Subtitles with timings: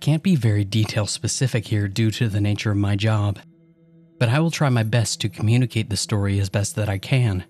[0.00, 3.38] can't be very detail specific here due to the nature of my job,
[4.18, 7.44] but I will try my best to communicate the story as best that I can.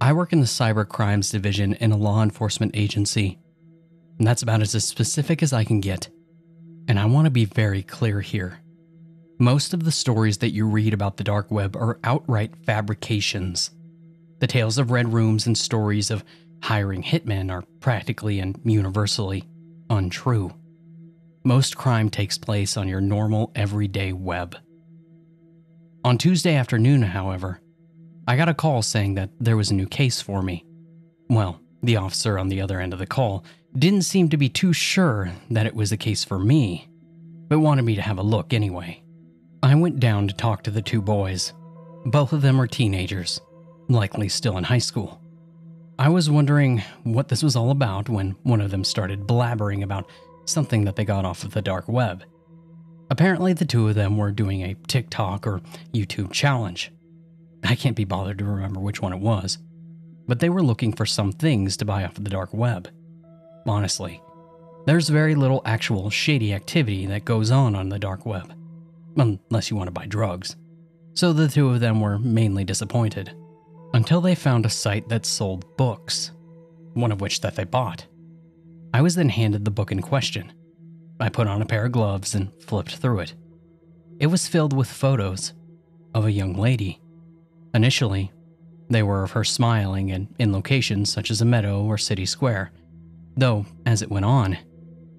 [0.00, 3.38] I work in the cyber crimes division in a law enforcement agency,
[4.18, 6.08] and that's about as specific as I can get.
[6.88, 8.60] And I want to be very clear here.
[9.38, 13.70] Most of the stories that you read about the dark web are outright fabrications.
[14.40, 16.24] The tales of red rooms and stories of
[16.62, 19.44] hiring hitmen are practically and universally
[19.88, 20.52] untrue.
[21.44, 24.56] Most crime takes place on your normal, everyday web.
[26.04, 27.62] On Tuesday afternoon, however,
[28.28, 30.66] I got a call saying that there was a new case for me.
[31.30, 33.44] Well, the officer on the other end of the call
[33.78, 36.90] didn't seem to be too sure that it was a case for me,
[37.48, 39.02] but wanted me to have a look anyway.
[39.62, 41.54] I went down to talk to the two boys.
[42.04, 43.40] Both of them were teenagers,
[43.88, 45.22] likely still in high school.
[45.98, 50.10] I was wondering what this was all about when one of them started blabbering about
[50.50, 52.24] something that they got off of the dark web.
[53.10, 55.60] Apparently, the two of them were doing a TikTok or
[55.92, 56.92] YouTube challenge.
[57.64, 59.58] I can't be bothered to remember which one it was,
[60.26, 62.88] but they were looking for some things to buy off of the dark web.
[63.66, 64.22] Honestly,
[64.86, 68.52] there's very little actual shady activity that goes on on the dark web
[69.16, 70.56] unless you want to buy drugs.
[71.14, 73.34] So the two of them were mainly disappointed
[73.92, 76.30] until they found a site that sold books,
[76.94, 78.06] one of which that they bought.
[78.92, 80.52] I was then handed the book in question.
[81.20, 83.34] I put on a pair of gloves and flipped through it.
[84.18, 85.52] It was filled with photos
[86.14, 87.00] of a young lady.
[87.74, 88.32] Initially,
[88.88, 92.72] they were of her smiling and in locations such as a meadow or city square,
[93.36, 94.58] though as it went on,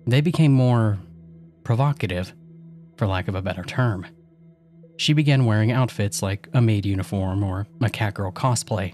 [0.06, 1.00] they became more
[1.64, 2.34] provocative
[2.98, 4.06] for lack of a better term.
[4.98, 8.94] She began wearing outfits like a maid uniform or a catgirl cosplay,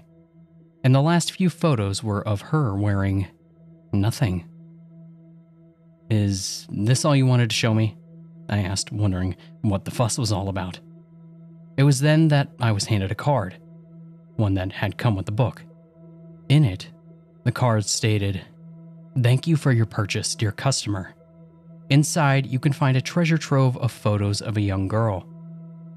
[0.84, 3.26] and the last few photos were of her wearing
[3.92, 4.48] nothing.
[6.10, 7.96] Is this all you wanted to show me?
[8.48, 10.80] I asked, wondering what the fuss was all about.
[11.76, 13.56] It was then that I was handed a card,
[14.36, 15.62] one that had come with the book.
[16.48, 16.88] In it,
[17.44, 18.40] the card stated,
[19.22, 21.14] Thank you for your purchase, dear customer.
[21.90, 25.26] Inside, you can find a treasure trove of photos of a young girl.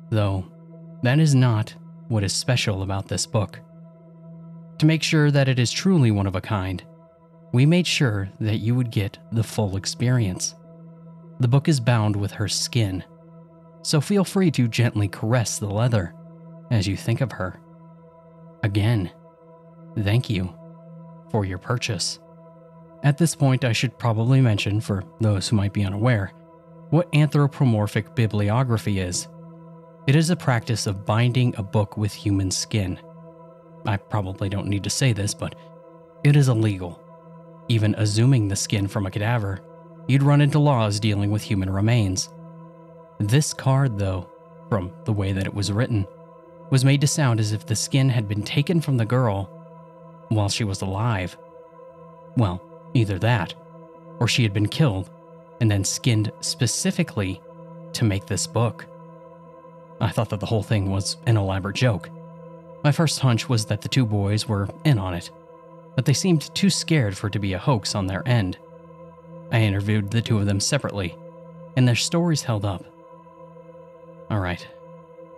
[0.09, 0.45] Though,
[1.03, 1.73] that is not
[2.07, 3.59] what is special about this book.
[4.79, 6.83] To make sure that it is truly one of a kind,
[7.51, 10.55] we made sure that you would get the full experience.
[11.39, 13.03] The book is bound with her skin,
[13.81, 16.13] so feel free to gently caress the leather
[16.69, 17.59] as you think of her.
[18.63, 19.11] Again,
[19.97, 20.53] thank you
[21.31, 22.19] for your purchase.
[23.03, 26.31] At this point, I should probably mention, for those who might be unaware,
[26.91, 29.27] what anthropodermic bibliopegy is.
[30.07, 32.99] It is a practice of binding a book with human skin.
[33.85, 35.55] I probably don't need to say this, but
[36.23, 37.00] it is illegal.
[37.71, 39.61] Even assuming the skin from a cadaver,
[40.05, 42.27] you'd run into laws dealing with human remains.
[43.17, 44.29] This card, though,
[44.67, 46.05] from the way that it was written,
[46.69, 49.45] was made to sound as if the skin had been taken from the girl
[50.27, 51.37] while she was alive.
[52.35, 52.61] Well,
[52.93, 53.53] Either that,
[54.19, 55.09] or she had been killed
[55.61, 57.41] and then skinned specifically
[57.93, 58.85] to make this book.
[60.01, 62.09] I thought that the whole thing was an elaborate joke.
[62.83, 65.29] My first hunch was that the two boys were in on it,
[65.95, 68.57] but they seemed too scared for it to be a hoax on their end.
[69.51, 71.15] I interviewed the two of them separately,
[71.75, 72.85] and their stories held up.
[74.29, 74.67] Alright,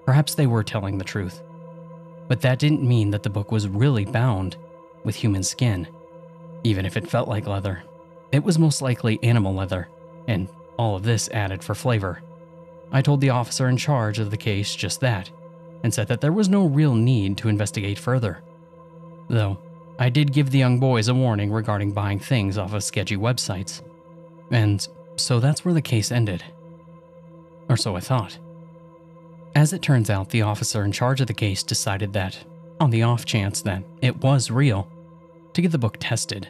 [0.06, 1.42] perhaps they were telling the truth,
[2.28, 4.56] but that didn't mean that the book was really bound
[5.04, 5.88] with human skin
[6.64, 7.84] even if it felt like leather.
[8.32, 9.90] It was most likely animal leather,
[10.28, 10.48] and
[10.78, 12.22] all of this added for flavor.
[12.92, 15.30] I told the officer in charge of the case just that,
[15.84, 18.42] and said that there was no real need to investigate further.
[19.30, 19.60] Though,
[20.00, 23.82] I did give the young boys a warning regarding buying things off of sketchy websites.
[24.52, 26.44] And so that's where the case ended.
[27.70, 28.38] Or so I thought.
[29.56, 32.38] As it turns out, the officer in charge of the case decided that,
[32.80, 34.92] on the off chance that it was real,
[35.54, 36.50] to get the book tested,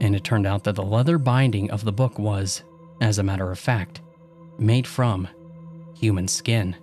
[0.00, 2.62] and it turned out that the leather binding of the book was,
[3.00, 4.00] as a matter of fact,
[4.58, 5.26] made from
[5.94, 6.76] human skin.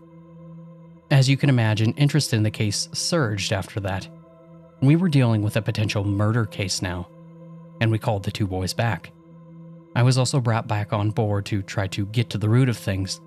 [1.09, 4.07] As you can imagine, interest in the case surged after that.
[4.81, 7.07] We were dealing with a potential murder case now,
[7.81, 9.11] and we called the two boys back.
[9.95, 12.77] I was also brought back on board to try to get to the root of
[12.77, 13.19] things,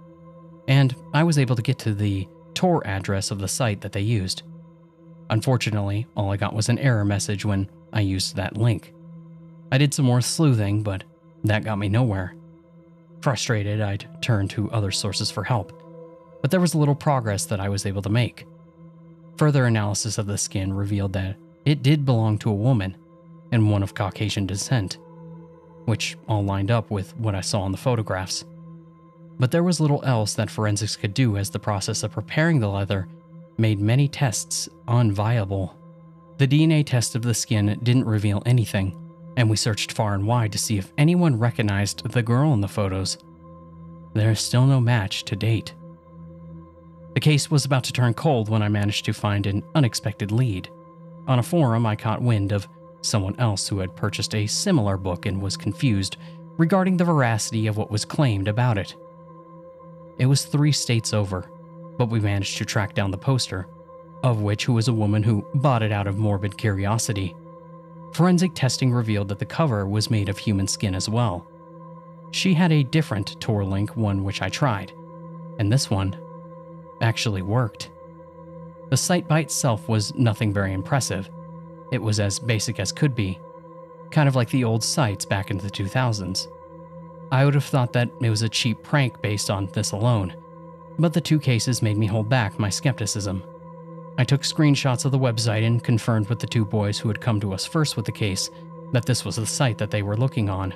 [0.69, 4.01] and I was able to get to the Tor address of the site that they
[4.01, 4.45] used.
[5.31, 8.93] Unfortunately, all I got was an error message when I used that link.
[9.73, 11.03] I did some more sleuthing, but
[11.45, 12.35] that got me nowhere.
[13.23, 15.73] Frustrated, I'd turned to other sources for help,
[16.43, 18.47] but there was little progress that I was able to make.
[19.41, 21.35] Further analysis of the skin revealed that
[21.65, 22.95] it did belong to a woman
[23.51, 24.99] and one of Caucasian descent,
[25.87, 28.45] which all lined up with what I saw in the photographs.
[29.39, 32.69] But there was little else that forensics could do as the process of preparing the
[32.69, 33.09] leather
[33.57, 35.75] made many tests unviable.
[36.37, 38.95] The DNA test of the skin didn't reveal anything,
[39.39, 42.69] and we searched far and wide to see if anyone recognized the girl in the
[42.69, 43.17] photos.
[44.13, 45.73] There is still no match to date.
[47.15, 50.69] The case was about to turn cold when I managed to find an unexpected lead.
[51.27, 52.69] On a forum, I caught wind of
[53.03, 56.17] someone else who had purchased a similar book and was confused
[56.57, 58.95] regarding the veracity of what was claimed about it.
[60.19, 61.51] It was three states over,
[61.97, 63.67] but we managed to track down the poster,
[64.23, 67.35] of which who was a woman who bought it out of morbid curiosity.
[68.13, 71.47] Forensic testing revealed that the cover was made of human skin as well.
[72.33, 74.93] She had a different Tor link, one which I tried,
[75.59, 76.17] and this one
[77.01, 77.91] actually worked.
[78.91, 81.31] The site by itself was nothing very impressive.
[81.93, 83.39] It was as basic as could be,
[84.11, 86.49] kind of like the old sites back in the 2000s.
[87.33, 90.35] I would have thought that it was a cheap prank based on this alone,
[90.99, 93.43] but the two cases made me hold back my skepticism.
[94.19, 97.41] I took screenshots of the website and confirmed with the two boys who had come
[97.41, 98.51] to us first with the case
[98.93, 100.75] that this was the site that they were looking on.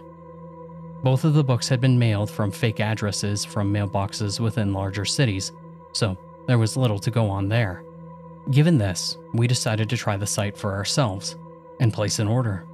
[1.03, 5.53] Both of the books had been mailed from fake addresses from mailboxes within larger cities,
[5.95, 7.83] so there was little to go on there.
[8.51, 11.37] Given this, we decided to try the site for ourselves
[11.81, 12.67] and place an order,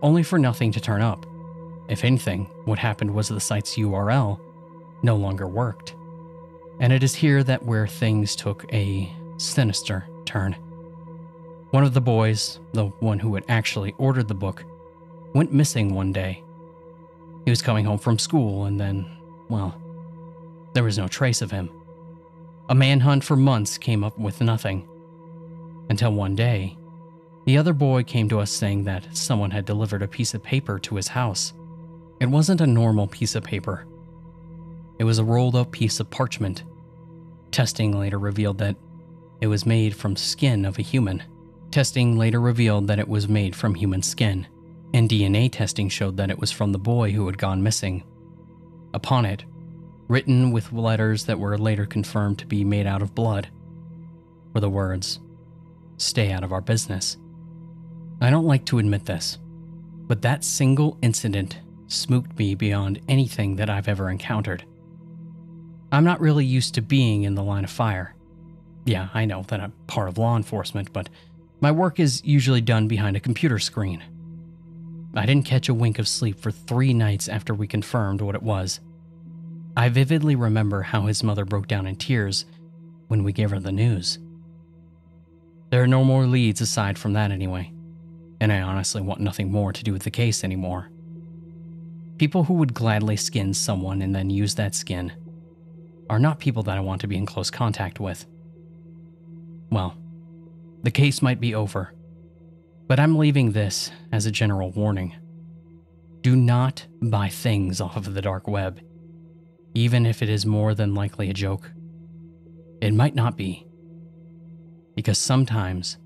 [0.00, 1.26] only for nothing to turn up.
[1.88, 4.40] If anything, what happened was the site's URL
[5.02, 5.94] no longer worked.
[6.80, 10.56] And it is here that where things took a sinister turn.
[11.70, 14.64] One of the boys, the one who had actually ordered the book,
[15.34, 16.42] went missing one day.
[17.44, 19.06] He was coming home from school and then,
[19.48, 19.74] well,
[20.72, 21.68] there was no trace of him.
[22.68, 24.88] A manhunt for months came up with nothing.
[25.90, 26.76] Until one day,
[27.44, 30.78] the other boy came to us saying that someone had delivered a piece of paper
[30.78, 31.52] to his house.
[32.20, 33.86] It wasn't a normal piece of paper,
[34.98, 36.62] it was a rolled up piece of parchment.
[37.50, 38.76] Testing later revealed that
[39.40, 41.22] it was made from skin of a human.
[41.70, 44.46] Testing later revealed that it was made from human skin,
[44.92, 48.04] and DNA testing showed that it was from the boy who had gone missing.
[48.92, 49.44] Upon it,
[50.08, 53.48] written with letters that were later confirmed to be made out of blood,
[54.52, 55.20] were the words,
[55.96, 57.16] Stay out of our business.
[58.20, 59.38] I don't like to admit this,
[60.06, 64.64] but that single incident spooked me beyond anything that I've ever encountered.
[65.92, 68.14] I'm not really used to being in the line of fire.
[68.84, 71.08] Yeah, I know that I'm part of law enforcement, but
[71.60, 74.02] my work is usually done behind a computer screen.
[75.14, 78.42] I didn't catch a wink of sleep for three nights after we confirmed what it
[78.42, 78.80] was.
[79.76, 82.44] I vividly remember how his mother broke down in tears
[83.08, 84.18] when we gave her the news.
[85.70, 87.72] There are no more leads aside from that, anyway,
[88.40, 90.90] and I honestly want nothing more to do with the case anymore.
[92.18, 95.12] People who would gladly skin someone and then use that skin
[96.08, 98.26] are not people that I want to be in close contact with.
[99.70, 99.96] Well,
[100.84, 101.92] the case might be over,
[102.86, 105.16] but I'm leaving this as a general warning.
[106.20, 108.80] Do not buy things off of the dark web
[109.74, 111.70] even if it is more than likely a joke.
[112.80, 113.66] It might not be,
[114.94, 115.98] because sometimes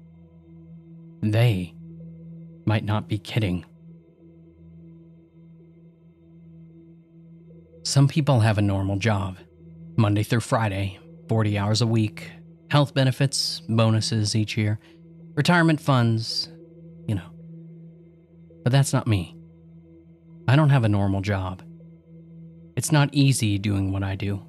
[1.22, 1.74] they
[2.64, 3.64] might not be kidding.
[7.82, 9.38] Some people have a normal job,
[9.96, 12.30] Monday through Friday, 40 hours a week,
[12.70, 14.78] health benefits, bonuses each year,
[15.34, 16.48] retirement funds,
[17.06, 17.30] you know.
[18.62, 19.34] But that's not me.
[20.46, 21.62] I don't have a normal job.
[22.78, 24.46] It's not easy doing what I do,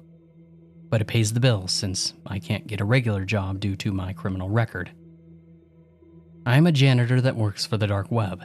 [0.88, 4.12] but it pays the bills since I can't get a regular job due to my
[4.12, 4.92] criminal record.
[6.46, 8.44] I am a janitor that works for the dark web,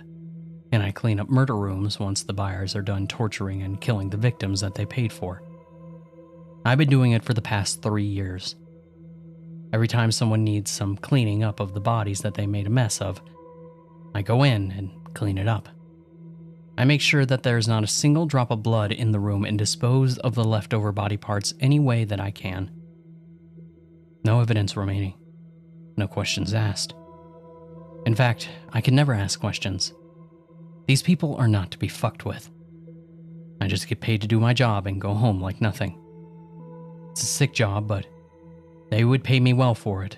[0.71, 4.17] and I clean up murder rooms once the buyers are done torturing and killing the
[4.17, 5.43] victims that they paid for.
[6.65, 8.55] I've been doing it for the past three years.
[9.71, 13.01] Every time someone needs some cleaning up of the bodies that they made a mess
[13.01, 13.21] of,
[14.15, 15.69] I go in and clean it up.
[16.77, 19.45] I make sure that there is not a single drop of blood in the room
[19.45, 22.69] and dispose of the leftover body parts any way that I can.
[24.25, 25.13] No evidence remaining.
[25.95, 26.93] No questions asked.
[28.05, 29.93] In fact, I can never ask questions.
[30.87, 32.49] These people are not to be fucked with.
[33.61, 35.97] I just get paid to do my job and go home like nothing.
[37.11, 38.05] It's a sick job, but
[38.91, 40.17] they would pay me well for it.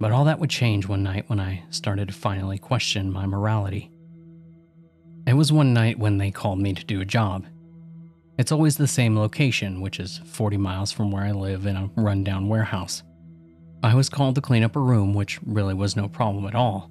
[0.00, 3.92] But all that would change one night when I started to finally question my morality.
[5.28, 7.44] It was one night when they called me to do a job.
[8.38, 11.90] It's always the same location, which is 40 miles from where I live in a
[11.96, 13.02] rundown warehouse.
[13.82, 16.90] I was called to clean up a room, which really was no problem at all.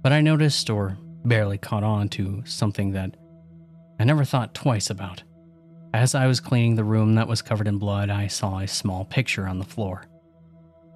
[0.00, 3.16] But I noticed or barely caught on to something that
[3.98, 5.24] I never thought twice about.
[5.92, 9.04] As I was cleaning the room that was covered in blood, I saw a small
[9.04, 10.04] picture on the floor.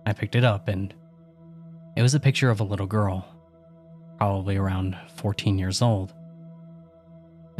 [0.07, 0.95] I picked it up, and
[1.97, 3.27] it was a picture of a little girl,
[4.19, 6.15] probably around 14 years old.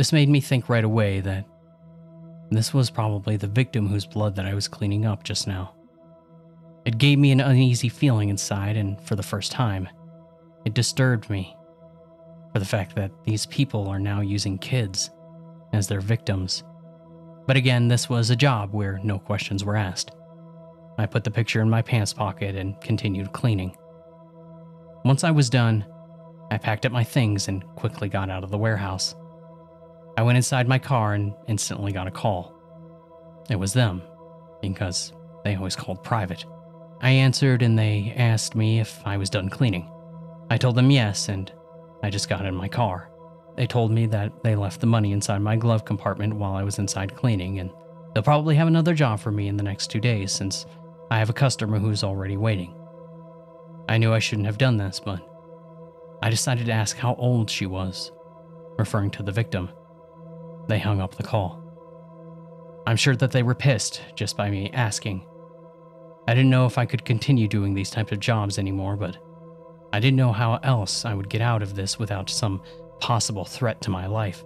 [0.01, 1.45] This made me think right away that
[2.51, 5.75] this was probably the victim whose blood that I was cleaning up just now.
[6.87, 9.87] It gave me an uneasy feeling inside, and for the first time,
[10.65, 11.55] it disturbed me
[12.51, 15.11] for the fact that these people are now using kids
[15.75, 16.65] as their victims.
[17.47, 20.13] But again, this was a job where no questions were asked.
[20.97, 23.77] I put the picture in my pants pocket and continued cleaning.
[25.05, 25.85] Once I was done,
[26.51, 29.15] I packed up my things and quickly got out of the warehouse.
[30.21, 32.53] I went inside my car and instantly got a call.
[33.49, 34.03] It was them,
[34.61, 36.45] because they always called private.
[37.01, 39.91] I answered and they asked me if I was done cleaning.
[40.51, 41.51] I told them yes, and
[42.03, 43.11] I just got in my car.
[43.57, 46.79] They told me that they left the money inside my glove compartment while I was
[46.79, 47.71] inside cleaning, and
[48.13, 50.67] they'll probably have another job for me in the next two days since
[51.11, 52.75] I have a customer who's already waiting.
[53.89, 55.27] I knew I shouldn't have done this, but
[56.21, 58.13] I decided to ask how old she was,
[58.77, 59.71] referring to the victim.
[60.71, 61.61] They hung up the call.
[62.87, 65.27] I'm sure that they were pissed just by me asking.
[66.29, 69.17] I didn't know if I could continue doing these types of jobs anymore, but
[69.93, 72.63] I didn't know how else I would get out of this without some
[73.01, 74.45] possible threat to my life.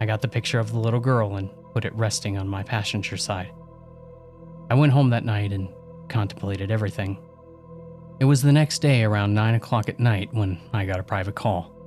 [0.00, 3.18] I got the picture of the little girl and put it resting on my passenger
[3.18, 3.52] side.
[4.70, 5.68] I went home that night and
[6.08, 7.18] contemplated everything.
[8.20, 11.34] It was the next day around 9 o'clock at night when I got a private
[11.34, 11.77] call.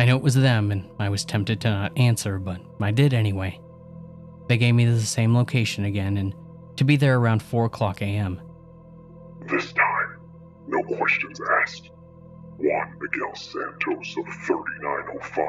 [0.00, 3.12] I know it was them and I was tempted to not answer, but I did
[3.12, 3.60] anyway.
[4.48, 6.34] They gave me the same location again and
[6.76, 8.40] to be there around 4 o'clock a.m.
[9.50, 10.20] This time,
[10.68, 11.90] no questions asked.
[12.56, 15.46] Juan Miguel Santos of 3905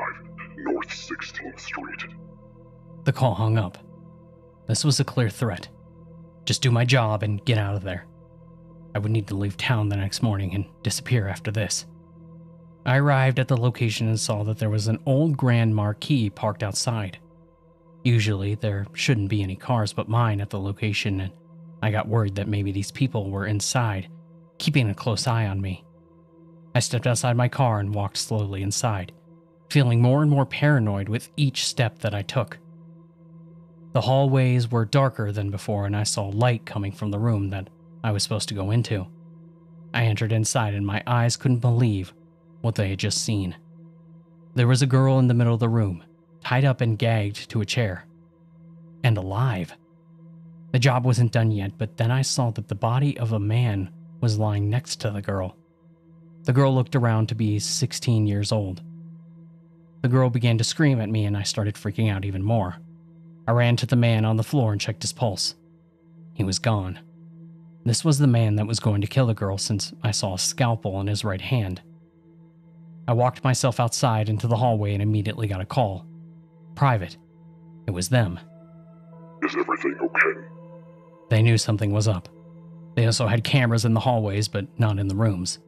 [0.57, 2.13] North 16th Street.
[3.05, 3.77] The call hung up.
[4.67, 5.69] This was a clear threat.
[6.43, 8.05] Just do my job and get out of there.
[8.93, 11.85] I would need to leave town the next morning and disappear after this.
[12.85, 16.63] I arrived at the location and saw that there was an old Grand Marquis parked
[16.63, 17.19] outside.
[18.03, 21.31] Usually, there shouldn't be any cars but mine at the location, and
[21.83, 24.09] I got worried that maybe these people were inside,
[24.57, 25.85] keeping a close eye on me.
[26.73, 29.11] I stepped outside my car and walked slowly inside,
[29.69, 32.57] feeling more and more paranoid with each step that I took.
[33.93, 37.69] The hallways were darker than before, and I saw light coming from the room that
[38.03, 39.05] I was supposed to go into.
[39.93, 42.13] I entered inside, and my eyes couldn't believe
[42.61, 43.55] what they had just seen.
[44.55, 46.03] There was a girl in the middle of the room,
[46.43, 48.05] tied up and gagged to a chair,
[49.03, 49.75] and alive.
[50.71, 53.91] The job wasn't done yet, but then I saw that the body of a man
[54.21, 55.55] was lying next to the girl.
[56.43, 58.81] The girl looked around to be 16 years old.
[60.01, 62.77] The girl began to scream at me, and I started freaking out even more.
[63.47, 65.55] I ran to the man on the floor and checked his pulse.
[66.33, 66.99] He was gone.
[67.83, 70.39] This was the man that was going to kill the girl since I saw a
[70.39, 71.81] scalpel in his right hand.
[73.11, 76.05] I walked myself outside into the hallway and immediately got a call.
[76.75, 77.17] Private.
[77.85, 78.39] It was them.
[79.43, 80.47] Is everything okay?
[81.29, 82.29] They knew something was up.
[82.95, 85.59] They also had cameras in the hallways, but not in the rooms.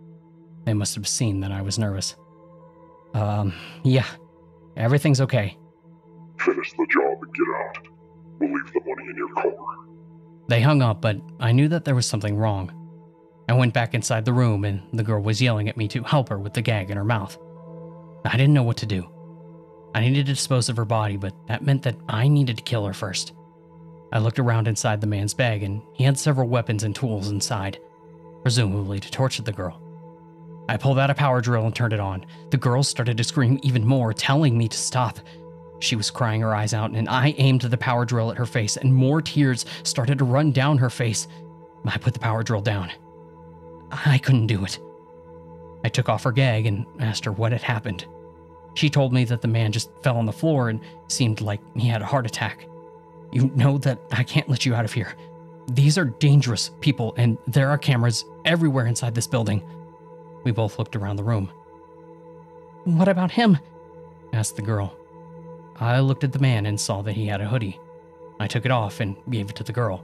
[0.63, 2.15] They must have seen that I was nervous.
[3.13, 4.05] Um, yeah,
[4.77, 5.57] everything's okay.
[6.39, 7.87] Finish the job and get out.
[8.39, 9.75] We'll leave the money in your car.
[10.47, 12.71] They hung up, but I knew that there was something wrong.
[13.49, 16.29] I went back inside the room, and the girl was yelling at me to help
[16.29, 17.37] her with the gag in her mouth.
[18.25, 19.09] I didn't know what to do.
[19.93, 22.85] I needed to dispose of her body, but that meant that I needed to kill
[22.85, 23.33] her first.
[24.11, 27.79] I looked around inside the man's bag, and he had several weapons and tools inside,
[28.41, 29.79] presumably to torture the girl.
[30.69, 32.25] I pulled out a power drill and turned it on.
[32.51, 35.19] The girl started to scream even more, telling me to stop.
[35.79, 38.77] She was crying her eyes out, and I aimed the power drill at her face,
[38.77, 41.27] and more tears started to run down her face.
[41.85, 42.91] I put the power drill down.
[44.05, 44.79] I couldn't do it.
[45.83, 48.05] I took off her gag and asked her what had happened.
[48.73, 51.87] She told me that the man just fell on the floor and seemed like he
[51.87, 52.67] had a heart attack.
[53.31, 55.13] You know that I can't let you out of here.
[55.67, 59.63] These are dangerous people, and there are cameras everywhere inside this building.
[60.43, 61.51] We both looked around the room.
[62.85, 63.57] What about him?
[64.33, 64.95] asked the girl.
[65.79, 67.79] I looked at the man and saw that he had a hoodie.
[68.39, 70.03] I took it off and gave it to the girl.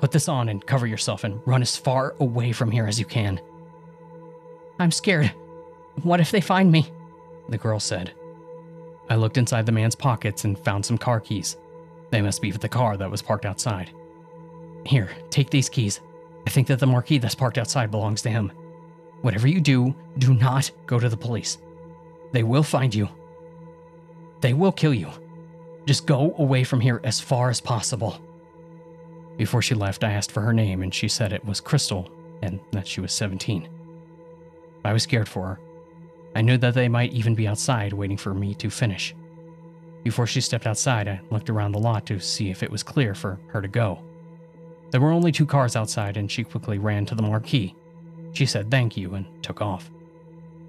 [0.00, 3.04] Put this on and cover yourself and run as far away from here as you
[3.04, 3.40] can.
[4.78, 5.32] I'm scared.
[6.02, 6.90] What if they find me?
[7.48, 8.12] The girl said.
[9.10, 11.56] I looked inside the man's pockets and found some car keys.
[12.10, 13.90] They must be for the car that was parked outside.
[14.86, 16.00] Here, take these keys.
[16.46, 18.52] I think that the Marquis that's parked outside belongs to him.
[19.20, 21.58] Whatever you do, do not go to the police.
[22.32, 23.08] They will find you.
[24.40, 25.10] They will kill you.
[25.84, 28.18] Just go away from here as far as possible.
[29.40, 32.10] Before she left, I asked for her name, and she said it was Crystal
[32.42, 33.70] and that she was 17.
[34.84, 35.60] I was scared for her.
[36.36, 39.14] I knew that they might even be outside waiting for me to finish.
[40.04, 43.14] Before she stepped outside, I looked around the lot to see if it was clear
[43.14, 44.00] for her to go.
[44.90, 47.74] There were only two cars outside, and she quickly ran to the Marquis.
[48.34, 49.90] She said thank you and took off.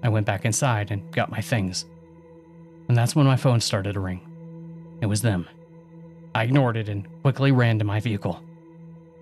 [0.02, 1.84] I went back inside and got my things.
[2.88, 4.22] And that's when my phone started to ring.
[5.02, 5.46] It was them.
[6.34, 8.42] I ignored it and quickly ran to my vehicle.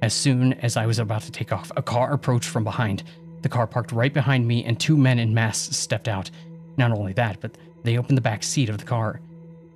[0.02, 3.02] As soon as I was about to take off, a car approached from behind.
[3.42, 6.30] The car parked right behind me, and two men in masks stepped out.
[6.76, 9.21] Not only that, but they opened the back seat of the car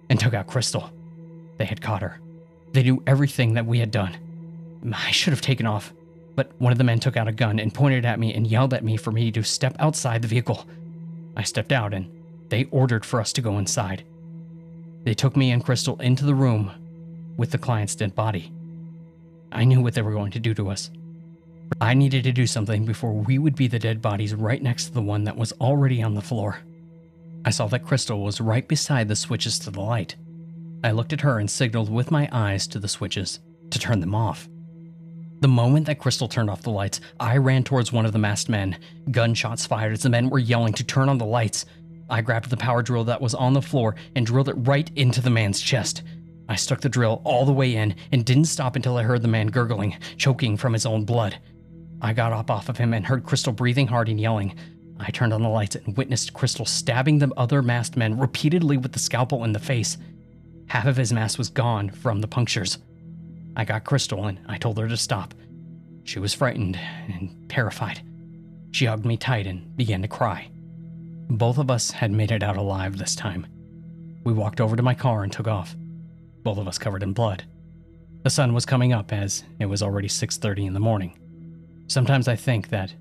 [0.09, 0.91] and took out Crystal.
[1.59, 2.21] They had caught her.
[2.73, 4.17] They knew everything that we had done.
[4.93, 5.93] I should have taken off,
[6.35, 8.75] but one of the men took out a gun and pointed at me and yelled
[8.75, 10.67] at me for me to step outside the vehicle.
[11.37, 12.11] I stepped out and
[12.49, 14.05] they ordered for us to go inside.
[15.05, 16.71] They took me and Crystal into the room
[17.37, 18.53] with the client's dead body.
[19.55, 20.91] I knew what they were going to do to us.
[21.81, 24.93] I needed to do something before we would be the dead bodies right next to
[24.93, 26.59] the one that was already on the floor.
[27.45, 30.17] I saw that Crystal was right beside the switches to the light.
[30.83, 34.15] I looked at her and signaled with my eyes to the switches to turn them
[34.15, 34.49] off.
[35.41, 38.49] The moment that Crystal turned off the lights, I ran towards one of the masked
[38.49, 38.79] men.
[39.11, 41.67] Gunshots fired as the men were yelling to turn on the lights.
[42.09, 45.21] I grabbed the power drill that was on the floor and drilled it right into
[45.21, 46.03] the man's chest.
[46.49, 49.29] I stuck the drill all the way in and didn't stop until I heard the
[49.29, 51.39] man gurgling, choking from his own blood.
[52.03, 54.55] I got up off of him and heard Crystal breathing hard and yelling.
[55.01, 58.93] I turned on the lights and witnessed Crystal stabbing the other masked men repeatedly with
[58.93, 59.97] the scalpel in the face.
[60.67, 62.79] Half of his mask was gone from the punctures.
[63.57, 65.35] I got Crystal and I told her to stop.
[66.05, 68.03] She was frightened and terrified.
[68.73, 70.51] She hugged me tight and began to cry.
[71.31, 73.47] Both of us had made it out alive this time.
[74.25, 75.75] We walked over to my car and took off,
[76.45, 77.43] both of us covered in blood.
[78.23, 81.19] The sun was coming up as it was already 6:30 in the morning.
[81.89, 82.95] Sometimes I think that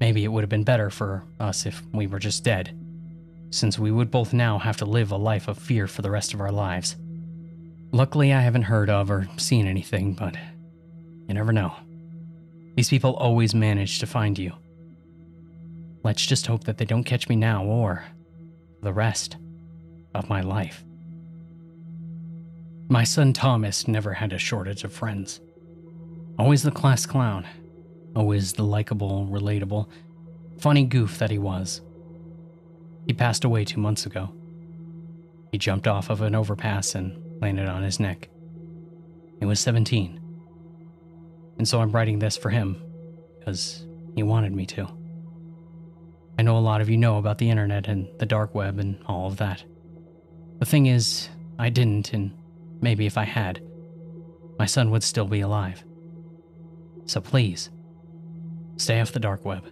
[0.00, 2.76] maybe it would have been better for us if we were just dead,
[3.50, 6.34] since we would both now have to live a life of fear for the rest
[6.34, 6.96] of our lives.
[7.92, 10.36] Luckily, I haven't heard of or seen anything, but
[11.28, 11.74] you never know.
[12.76, 14.52] These people always manage to find you.
[16.02, 18.04] Let's just hope that they don't catch me now or
[18.82, 19.36] the rest
[20.14, 20.84] of my life.
[22.88, 25.40] My son Thomas never had a shortage of friends.
[26.38, 27.44] Always the class clown,
[28.14, 29.88] always the likable, relatable,
[30.58, 31.80] funny goof that he was.
[33.06, 34.32] He passed away two months ago.
[35.50, 38.28] He jumped off of an overpass and landed on his neck.
[39.40, 40.20] He was 17.
[41.58, 42.80] And so I'm writing this for him
[43.38, 44.88] because he wanted me to.
[46.38, 48.98] I know a lot of you know about the internet and the dark web and
[49.06, 49.64] all of that.
[50.58, 52.32] The thing is, I didn't, and
[52.80, 53.60] maybe if I had,
[54.58, 55.84] my son would still be alive.
[57.06, 57.70] So please,
[58.76, 59.64] stay off the dark web.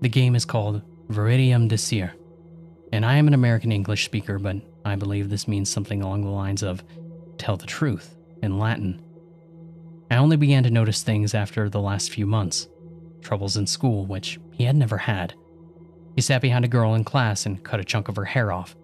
[0.00, 2.14] The game is called Viridium Desir,
[2.92, 6.30] and I am an American English speaker, but I believe this means something along the
[6.30, 6.84] lines of
[7.38, 9.02] tell the truth in Latin.
[10.10, 12.68] I only began to notice things after the last few months
[13.22, 15.34] troubles in school, which he had never had.
[16.14, 18.76] He sat behind a girl in class and cut a chunk of her hair off.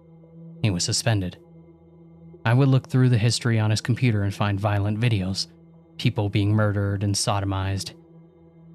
[0.61, 1.37] He was suspended.
[2.45, 5.47] I would look through the history on his computer and find violent videos
[5.97, 7.93] people being murdered and sodomized.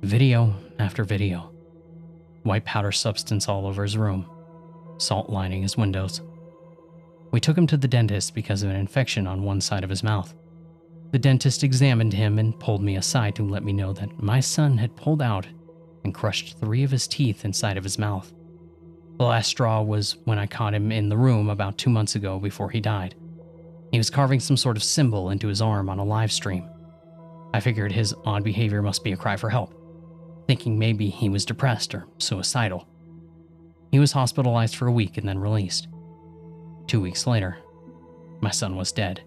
[0.03, 1.53] Video after video.
[2.45, 4.25] White powder substance all over his room,
[4.99, 6.23] salt lining his windows.
[7.31, 10.05] We took him to the dentist because of an infection on one side of his
[10.05, 10.33] mouth.
[11.11, 14.79] The dentist examined him and pulled me aside to let me know that my son
[14.79, 15.47] had pulled out
[16.05, 18.33] and crushed three of his teeth inside of his mouth.
[19.19, 22.39] The last straw was when I caught him in the room about two months ago
[22.39, 23.17] before he died.
[23.91, 26.69] He was carving some sort of symbol into his arm on a live stream.
[27.55, 29.75] I figured his odd behavior must be a cry for help,
[30.47, 32.87] thinking maybe he was depressed or suicidal.
[33.91, 35.89] He was hospitalized for a week and then released.
[36.87, 37.59] Two weeks later,
[38.41, 39.23] my son was dead.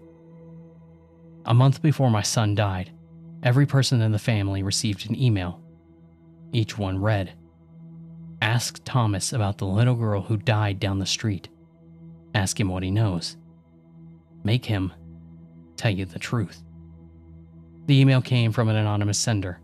[1.44, 2.92] A month before my son died,
[3.42, 5.60] every person in the family received an email.
[6.52, 7.34] Each one read
[8.40, 11.48] Ask Thomas about the little girl who died down the street.
[12.34, 13.36] Ask him what he knows.
[14.44, 14.92] Make him
[15.76, 16.62] tell you the truth.
[17.86, 19.60] The email came from an anonymous sender,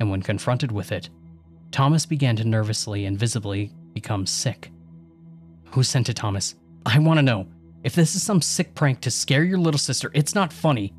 [0.00, 1.10] and when confronted with it,
[1.70, 4.70] Thomas began to nervously and visibly become sick.
[5.72, 6.54] Who sent it, Thomas?
[6.86, 7.46] I want to know.
[7.84, 10.94] If this is some sick prank to scare your little sister, it's not funny.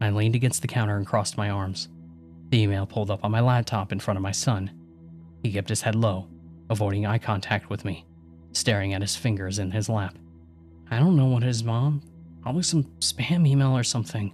[0.00, 1.88] I leaned against the counter and crossed my arms.
[2.48, 4.70] The email pulled up on my laptop in front of my son.
[5.42, 6.26] He kept his head low,
[6.70, 8.04] avoiding eye contact with me,
[8.52, 10.16] staring at his fingers in his lap.
[10.90, 12.02] I don't know what his mom,
[12.42, 14.32] Probably some spam email or something,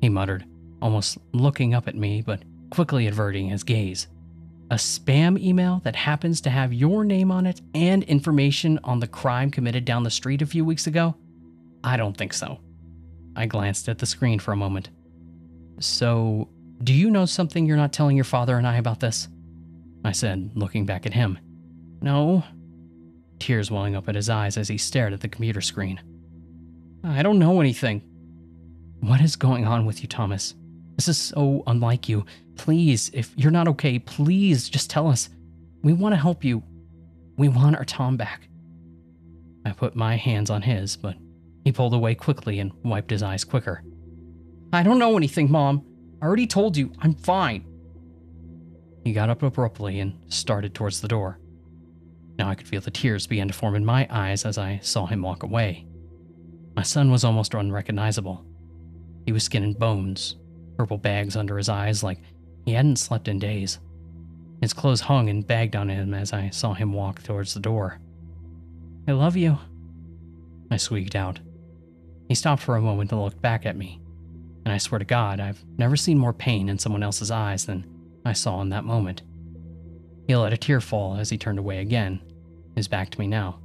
[0.00, 0.44] he muttered,
[0.80, 4.08] almost looking up at me, but quickly averting his gaze.
[4.70, 9.06] A spam email that happens to have your name on it and information on the
[9.06, 11.14] crime committed down the street a few weeks ago?
[11.84, 12.58] I don't think so.
[13.36, 14.90] I glanced at the screen for a moment.
[15.78, 16.48] So,
[16.82, 19.28] do you know something you're not telling your father and I about this?
[20.04, 21.38] I said, looking back at him.
[22.00, 22.42] No.
[23.38, 26.00] Tears welling up at his eyes as he stared at the computer screen.
[27.08, 28.02] I don't know anything.
[28.98, 30.54] What is going on with you, Thomas?
[30.96, 32.24] This is so unlike you.
[32.56, 35.28] Please, if you're not okay, please just tell us.
[35.82, 36.64] We want to help you.
[37.36, 38.48] We want our Tom back.
[39.64, 41.16] I put my hands on his, but
[41.64, 43.84] he pulled away quickly and wiped his eyes quicker.
[44.72, 45.84] I don't know anything, Mom.
[46.20, 47.64] I already told you, I'm fine.
[49.04, 51.38] He got up abruptly and started towards the door.
[52.36, 55.06] Now I could feel the tears begin to form in my eyes as I saw
[55.06, 55.86] him walk away.
[56.76, 58.44] My son was almost unrecognizable.
[59.24, 60.36] He was skin and bones,
[60.76, 62.20] purple bags under his eyes like
[62.66, 63.80] he hadn't slept in days.
[64.60, 67.98] His clothes hung and bagged on him as I saw him walk towards the door.
[69.08, 69.58] I love you,
[70.70, 71.40] I squeaked out.
[72.28, 74.00] He stopped for a moment and looked back at me,
[74.64, 77.86] and I swear to God, I've never seen more pain in someone else's eyes than
[78.24, 79.22] I saw in that moment.
[80.26, 82.20] He let a tear fall as he turned away again,
[82.74, 83.60] his back to me now.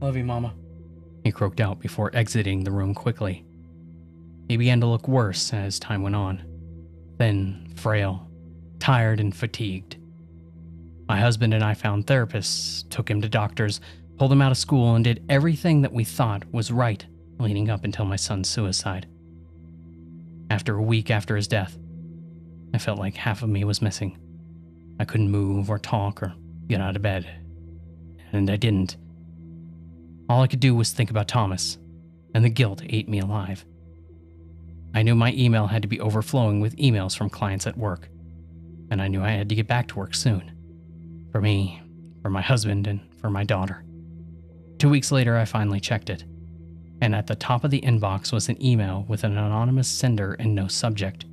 [0.00, 0.52] Love you, Mama
[1.30, 3.44] he croaked out before exiting the room quickly.
[4.48, 6.42] He began to look worse as time went on
[7.18, 8.28] thin, frail,
[8.80, 9.96] tired, and fatigued.
[11.06, 13.80] My husband and I found therapists, took him to doctors,
[14.18, 17.06] pulled him out of school, and did everything that we thought was right
[17.38, 19.06] leading up until my son's suicide.
[20.50, 21.78] After a week after his death,
[22.74, 24.18] I felt like half of me was missing.
[24.98, 26.34] I couldn't move or talk or
[26.66, 27.28] get out of bed.
[28.32, 28.96] And I didn't.
[30.30, 31.76] All I could do was think about Thomas,
[32.36, 33.64] and the guilt ate me alive.
[34.94, 38.08] I knew my email had to be overflowing with emails from clients at work,
[38.92, 40.52] and I knew I had to get back to work soon.
[41.32, 41.82] For me,
[42.22, 43.84] for my husband, and for my daughter.
[44.78, 46.22] Two weeks later, I finally checked it,
[47.00, 50.54] and at the top of the inbox was an email with an anonymous sender and
[50.54, 51.24] no subject.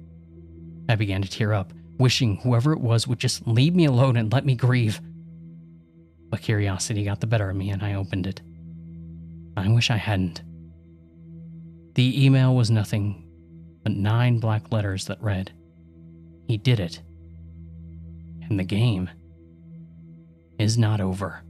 [0.90, 4.34] I began to tear up, wishing whoever it was would just leave me alone and
[4.34, 5.00] let me grieve.
[6.32, 8.42] But curiosity got the better of me, and I opened it.
[9.58, 10.44] I wish I hadn't.
[11.96, 13.28] The email was nothing
[13.82, 15.52] but nine black letters that read,
[16.48, 17.02] He did it.
[18.48, 19.10] And the game
[20.60, 21.42] is not over.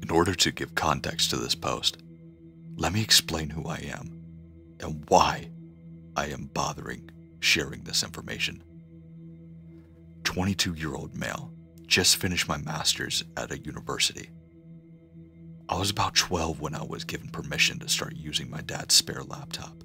[0.00, 1.98] In order to give context to this post,
[2.76, 4.22] let me explain who I am
[4.80, 5.50] and why
[6.16, 8.62] I am bothering sharing this information.
[10.24, 11.51] 22 year old male
[11.92, 14.30] just finished my master's at a university.
[15.68, 19.22] I was about 12 when I was given permission to start using my dad's spare
[19.22, 19.84] laptop.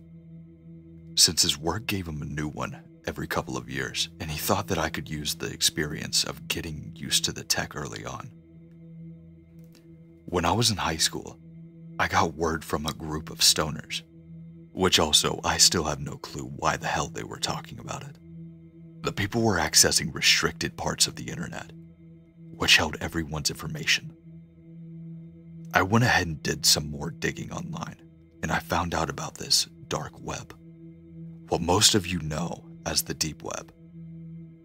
[1.15, 4.67] Since his work gave him a new one every couple of years, and he thought
[4.67, 8.31] that I could use the experience of getting used to the tech early on.
[10.23, 11.37] When I was in high school,
[11.99, 14.03] I got word from a group of stoners,
[14.71, 18.17] which also I still have no clue why the hell they were talking about it.
[19.01, 21.73] The people were accessing restricted parts of the internet
[22.57, 24.11] which held everyone's information.
[25.73, 27.97] I went ahead and did some more digging online,
[28.41, 30.55] and I found out about this dark web.
[31.49, 33.71] What most of you know as the deep web.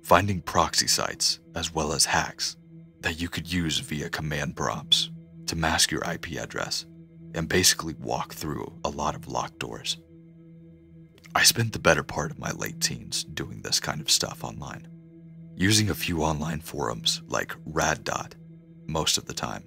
[0.02, 2.56] Finding proxy sites as well as hacks
[3.00, 5.10] that you could use via command prompts
[5.46, 6.86] to mask your IP address
[7.34, 9.98] and basically walk through a lot of locked doors.
[11.34, 14.86] I spent the better part of my late teens doing this kind of stuff online
[15.56, 18.32] using a few online forums like Raddot
[18.86, 19.64] most of the time.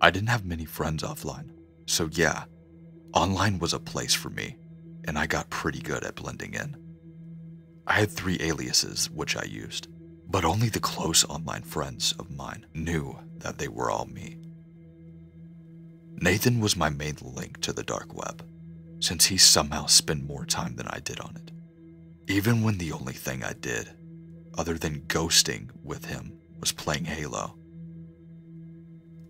[0.00, 1.50] I didn't have many friends offline,
[1.86, 2.44] so yeah,
[3.14, 4.56] online was a place for me,
[5.06, 6.76] and I got pretty good at blending in.
[7.86, 9.88] I had three aliases which I used,
[10.28, 14.38] but only the close online friends of mine knew that they were all me.
[16.22, 18.46] Nathan was my main link to the dark web,
[19.00, 21.50] since he somehow spent more time than I did on it.
[22.28, 23.90] Even when the only thing I did
[24.56, 27.56] other than ghosting with him was playing Halo.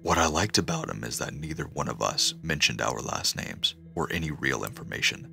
[0.02, 3.74] What I liked about him is that neither one of us mentioned our last names
[3.94, 5.30] or any real information,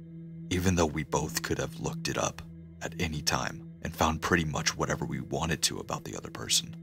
[0.50, 2.42] even though we both could have looked it up
[2.82, 6.76] at any time and found pretty much whatever we wanted to about the other person.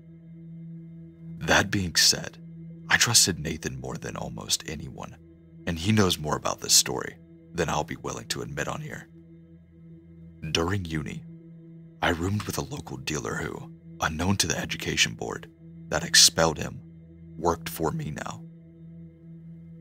[1.38, 2.38] That being said,
[2.88, 5.16] I trusted Nathan more than almost anyone,
[5.66, 7.16] and he knows more about this story
[7.52, 9.08] than I'll be willing to admit on here.
[10.52, 11.22] During uni,
[12.04, 15.50] I roomed with a local dealer who, unknown to the education board,
[15.88, 16.82] that expelled him,
[17.38, 18.42] worked for me now.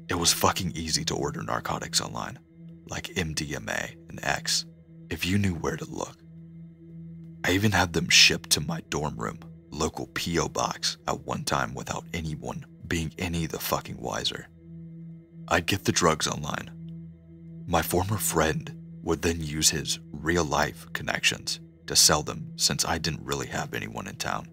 [0.07, 2.39] It was fucking easy to order narcotics online,
[2.88, 4.63] like MDMA and X,
[5.09, 6.15] if you knew where to look.
[7.43, 10.47] I even had them shipped to my dorm room, local P.O.
[10.47, 14.47] box, at one time without anyone being any the fucking wiser.
[15.49, 16.71] I'd get the drugs online.
[17.67, 22.98] My former friend would then use his real life connections to sell them since I
[22.98, 24.48] didn't really have anyone in town.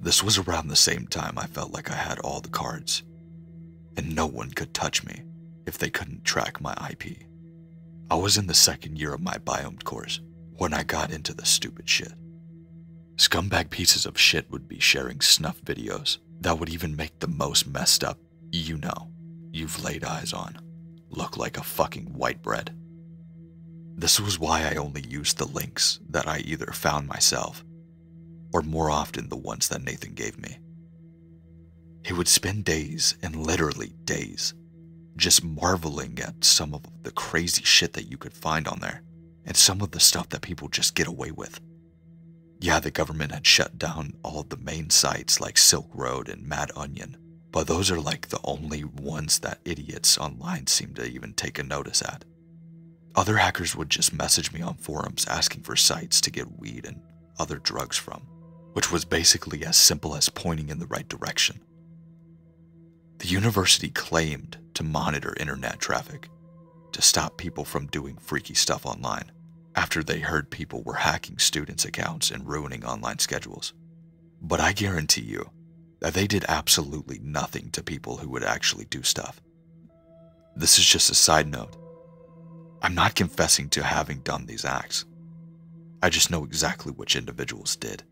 [0.00, 3.02] This was around the same time I felt like I had all the cards,
[3.96, 5.22] and no one could touch me
[5.66, 7.18] if they couldn't track my IP.
[8.10, 10.20] I was in the second year of my biome course
[10.56, 12.12] when I got into the stupid shit.
[13.16, 17.66] Scumbag pieces of shit would be sharing snuff videos that would even make the most
[17.66, 18.18] messed up,
[18.50, 19.10] you know,
[19.52, 20.58] you've laid eyes on,
[21.08, 22.74] look like a fucking white bread.
[23.94, 27.64] This was why I only used the links that I either found myself
[28.52, 30.58] or more often the ones that Nathan gave me.
[32.04, 34.54] He would spend days, and literally days,
[35.16, 39.02] just marveling at some of the crazy shit that you could find on there
[39.44, 41.60] and some of the stuff that people just get away with.
[42.60, 46.46] Yeah, the government had shut down all of the main sites like Silk Road and
[46.46, 47.16] Mad Onion,
[47.50, 51.64] but those are like the only ones that idiots online seem to even take a
[51.64, 52.24] notice at.
[53.14, 57.00] Other hackers would just message me on forums asking for sites to get weed and
[57.38, 58.22] other drugs from,
[58.72, 61.60] which was basically as simple as pointing in the right direction.
[63.18, 66.28] The university claimed to monitor internet traffic
[66.92, 69.30] to stop people from doing freaky stuff online
[69.74, 73.72] after they heard people were hacking students' accounts and ruining online schedules.
[74.40, 75.50] But I guarantee you
[76.00, 79.40] that they did absolutely nothing to people who would actually do stuff.
[80.56, 81.76] This is just a side note.
[82.82, 85.04] I'm not confessing to having done these acts.
[86.02, 88.02] I just know exactly which individuals did.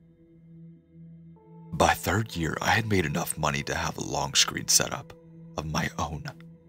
[1.73, 5.13] By third year, I had made enough money to have a long screen setup
[5.59, 6.25] of my own,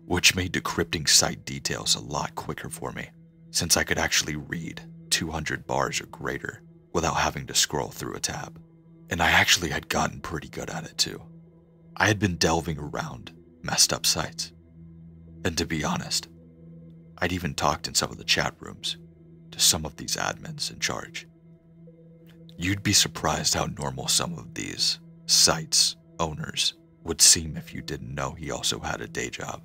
[0.06, 3.10] which made decrypting site details a lot quicker for me,
[3.52, 8.20] since I could actually read 200 bars or greater without having to scroll through a
[8.20, 8.60] tab.
[9.12, 11.22] And I actually had gotten pretty good at it too.
[11.96, 14.54] I had been delving around messed up sites.
[15.46, 16.28] And to be honest,
[17.22, 18.98] I'd even talked in some of the chat rooms
[19.52, 21.28] to some of these admins in charge.
[22.58, 28.14] You'd be surprised how normal some of these sites owners would seem if you didn't
[28.14, 29.62] know he also had a day job.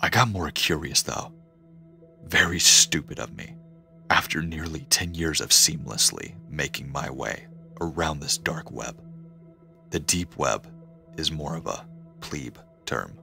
[0.00, 1.32] I got more curious though.
[2.24, 3.54] Very stupid of me.
[4.10, 7.46] After nearly 10 years of seamlessly making my way
[7.80, 9.02] around this dark web,
[9.90, 10.66] the deep web
[11.16, 11.86] is more of a
[12.20, 13.18] plebe term.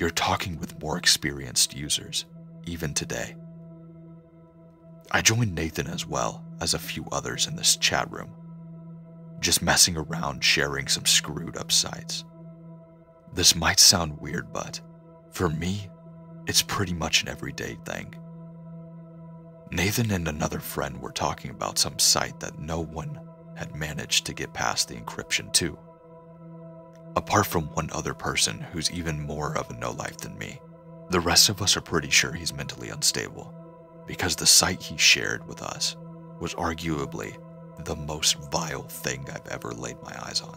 [0.00, 2.24] You're talking with more experienced users,
[2.64, 3.36] even today.
[5.10, 8.30] I joined Nathan as well as a few others in this chat room,
[9.40, 12.24] just messing around sharing some screwed up sites.
[13.34, 14.80] This might sound weird, but
[15.32, 15.90] for me,
[16.46, 18.14] it's pretty much an everyday thing.
[19.70, 23.20] Nathan and another friend were talking about some site that no one
[23.54, 25.78] had managed to get past the encryption to
[27.16, 30.60] apart from one other person who's even more of a no-life than me.
[31.10, 33.54] The rest of us are pretty sure he's mentally unstable,
[34.06, 35.96] because the sight he shared with us
[36.40, 37.36] was arguably
[37.84, 40.56] the most vile thing I've ever laid my eyes on.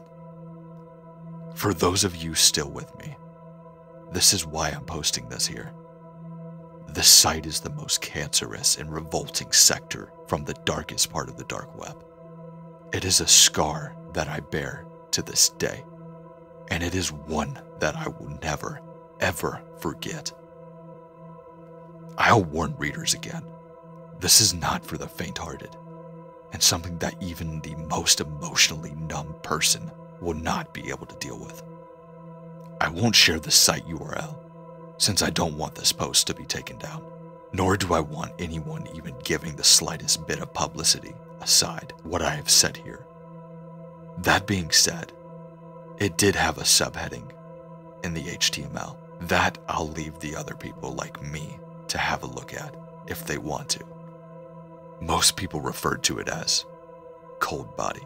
[1.56, 3.16] For those of you still with me,
[4.12, 5.74] this is why I'm posting this here.
[6.90, 11.46] The site is the most cancerous and revolting sector from the darkest part of the
[11.46, 12.04] dark web.
[12.94, 15.84] It is a scar that I bear to this day
[16.70, 18.82] and it is one that I will never,
[19.20, 20.32] ever forget.
[22.18, 23.44] I'll warn readers again
[24.24, 25.76] this is not for the faint hearted,
[26.54, 31.38] and something that even the most emotionally numb person will not be able to deal
[31.38, 31.62] with.
[32.80, 34.38] I won't share the site URL,
[34.98, 37.04] since I don't want this post to be taken down,
[37.52, 42.30] nor do I want anyone even giving the slightest bit of publicity aside what I
[42.30, 43.06] have said here.
[44.20, 45.12] That being said,
[46.00, 47.32] it did have a subheading
[48.04, 48.98] in the HTML.
[49.22, 52.76] That I'll leave the other people like me to have a look at
[53.08, 53.86] if they want to.
[55.02, 56.66] Most people referred to it as
[57.40, 58.04] cold body.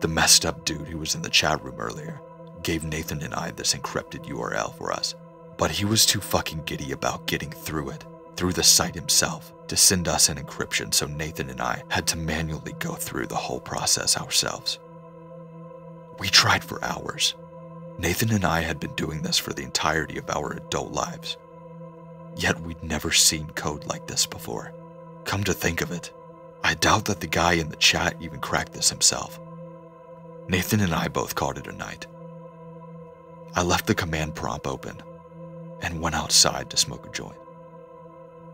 [0.00, 2.20] The messed up dude who was in the chat room earlier
[2.62, 5.14] gave Nathan and I this encrypted URL for us,
[5.56, 8.04] but he was too fucking giddy about getting through it,
[8.36, 12.18] through the site himself, to send us an encryption so Nathan and I had to
[12.18, 14.78] manually go through the whole process ourselves.
[16.18, 17.34] We tried for hours.
[17.98, 21.36] Nathan and I had been doing this for the entirety of our adult lives.
[22.36, 24.72] Yet we'd never seen code like this before.
[25.24, 26.12] Come to think of it,
[26.62, 29.40] I doubt that the guy in the chat even cracked this himself.
[30.48, 32.06] Nathan and I both called it a night.
[33.54, 35.02] I left the command prompt open
[35.80, 37.38] and went outside to smoke a joint.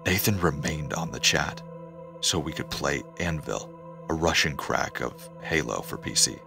[0.06, 1.62] Nathan remained on the chat
[2.20, 3.68] so we could play Anvil,
[4.08, 6.38] a Russian crack of Halo for PC.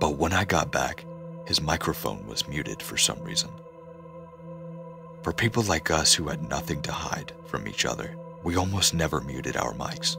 [0.00, 1.04] But when I got back,
[1.46, 3.50] his microphone was muted for some reason.
[5.22, 9.20] For people like us who had nothing to hide from each other, we almost never
[9.20, 10.16] muted our mics.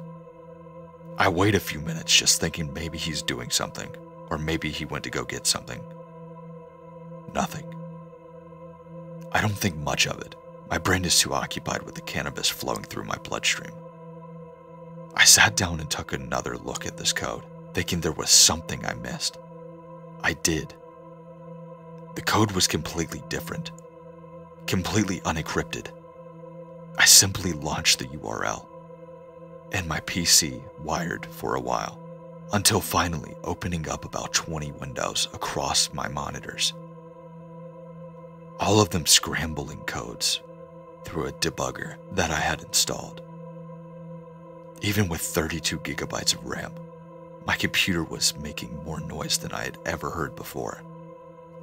[1.17, 3.89] I wait a few minutes just thinking maybe he's doing something,
[4.29, 5.81] or maybe he went to go get something.
[7.33, 7.65] Nothing.
[9.31, 10.35] I don't think much of it.
[10.69, 13.71] My brain is too occupied with the cannabis flowing through my bloodstream.
[15.15, 18.93] I sat down and took another look at this code, thinking there was something I
[18.93, 19.37] missed.
[20.23, 20.73] I did.
[22.15, 23.71] The code was completely different,
[24.67, 25.87] completely unencrypted.
[26.97, 28.65] I simply launched the URL,
[29.71, 31.99] and my PC wired for a while,
[32.51, 36.73] until finally opening up about 20 windows across my monitors.
[38.59, 40.41] All of them scrambling codes
[41.05, 43.21] through a debugger that I had installed.
[44.81, 46.73] Even with 32 gigabytes of RAM,
[47.49, 50.83] my computer was making more noise than I had ever heard before.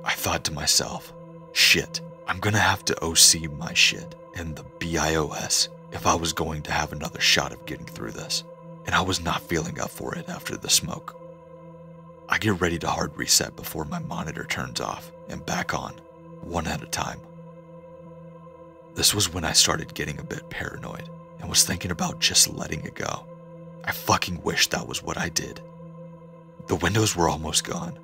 [0.02, 1.12] I thought to myself,
[1.52, 6.62] shit, I'm gonna have to OC my shit in the BIOS if I was going
[6.62, 8.42] to have another shot of getting through this,
[8.86, 11.14] and I was not feeling up for it after the smoke.
[12.28, 15.92] I get ready to hard reset before my monitor turns off and back on,
[16.40, 17.20] one at a time.
[18.96, 22.84] This was when I started getting a bit paranoid and was thinking about just letting
[22.84, 23.24] it go.
[23.84, 25.60] I fucking wish that was what I did.
[26.66, 27.98] The windows were almost gone,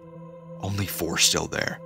[0.61, 1.81] only four still there,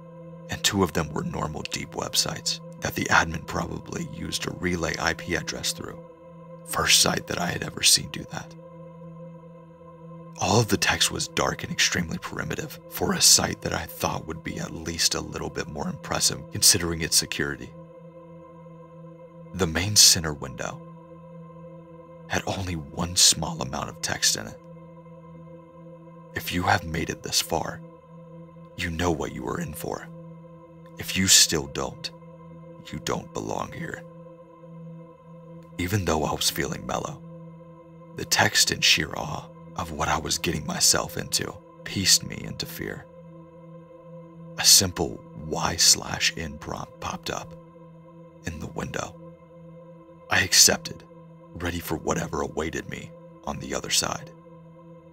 [0.51, 4.93] and two of them were normal deep websites that the admin probably used a relay
[4.93, 5.99] IP address through.
[6.67, 8.55] First site that I had ever seen do that.
[10.39, 14.27] All of the text was dark and extremely primitive for a site that I thought
[14.27, 17.71] would be at least a little bit more impressive considering its security.
[19.55, 20.83] The main center window
[22.27, 24.61] had only one small amount of text in it.
[26.37, 27.81] If you have made it this far,
[28.77, 30.07] you know what you are in for.
[30.99, 32.11] If you still don't,
[32.93, 34.03] you don't belong here.
[35.79, 37.23] Even though I was feeling mellow,
[38.17, 39.47] the text in sheer awe
[39.77, 41.53] of what I was getting myself into
[41.85, 43.07] pieced me into fear.
[44.59, 47.55] A simple Y slash in prompt popped up
[48.45, 49.15] in the window.
[50.31, 51.03] I accepted,
[51.55, 53.11] ready for whatever awaited me
[53.45, 54.31] on the other side.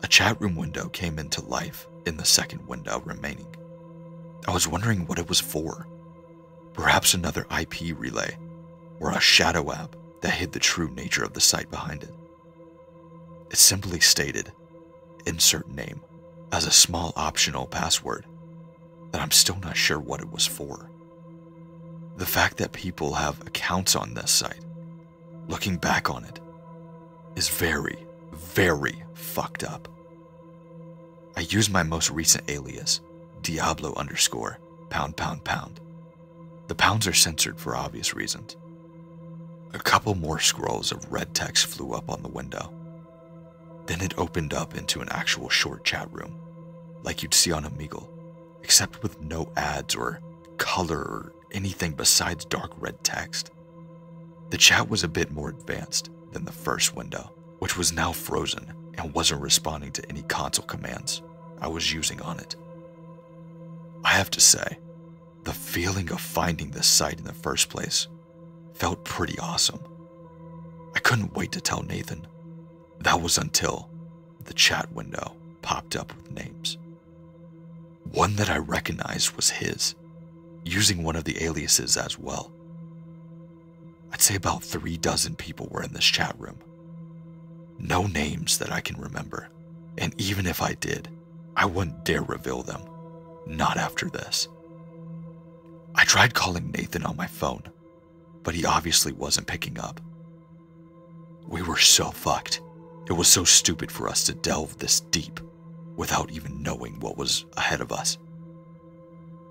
[0.03, 3.47] A chat room window came into life in the second window remaining.
[4.45, 5.87] I was wondering what it was for.
[6.73, 8.37] Perhaps another IP relay,
[8.99, 12.13] or a shadow app that hid the true nature of the site behind it.
[13.49, 14.51] It simply stated,
[15.25, 16.01] insert name,
[16.51, 18.25] as a small optional password
[19.11, 20.89] that I'm still not sure what it was for.
[22.17, 24.65] The fact that people have accounts on this site,
[25.47, 26.41] looking back on it,
[27.35, 29.87] is very, very fucked up.
[31.35, 33.01] I use my most recent alias,
[33.41, 35.79] Diablo underscore pound pound pound.
[36.67, 38.55] The pounds are censored for obvious reasons.
[39.73, 42.71] A couple more scrolls of red text flew up on the window.
[43.87, 46.35] Then it opened up into an actual short chat room,
[47.01, 48.07] like you'd see on Omegle,
[48.61, 50.21] except with no ads or
[50.57, 53.49] color or anything besides dark red text.
[54.51, 58.71] The chat was a bit more advanced than the first window, which was now frozen
[58.97, 61.21] and wasn't responding to any console commands
[61.61, 62.55] I was using on it.
[64.03, 64.77] I have to say,
[65.43, 68.07] the feeling of finding this site in the first place
[68.73, 69.79] felt pretty awesome.
[70.95, 72.27] I couldn't wait to tell Nathan.
[72.99, 73.89] That was until
[74.45, 76.77] the chat window popped up with names.
[78.11, 79.95] One that I recognized was his,
[80.63, 82.51] using one of the aliases as well.
[84.11, 86.59] I'd say about three dozen people were in this chat room.
[87.79, 89.49] No names that I can remember,
[89.97, 91.09] and even if I did,
[91.55, 92.81] I wouldn't dare reveal them.
[93.45, 94.47] Not after this.
[95.95, 97.63] I tried calling Nathan on my phone,
[98.41, 100.01] but he obviously wasn't picking up.
[101.47, 102.61] We were so fucked.
[103.07, 105.39] It was so stupid for us to delve this deep
[105.95, 108.17] without even knowing what was ahead of us.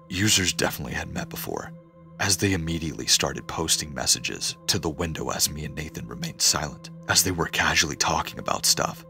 [0.08, 1.72] Users definitely had met before,
[2.22, 6.90] as they immediately started posting messages to the window as me and Nathan remained silent,
[7.08, 9.04] as they were casually talking about stuff.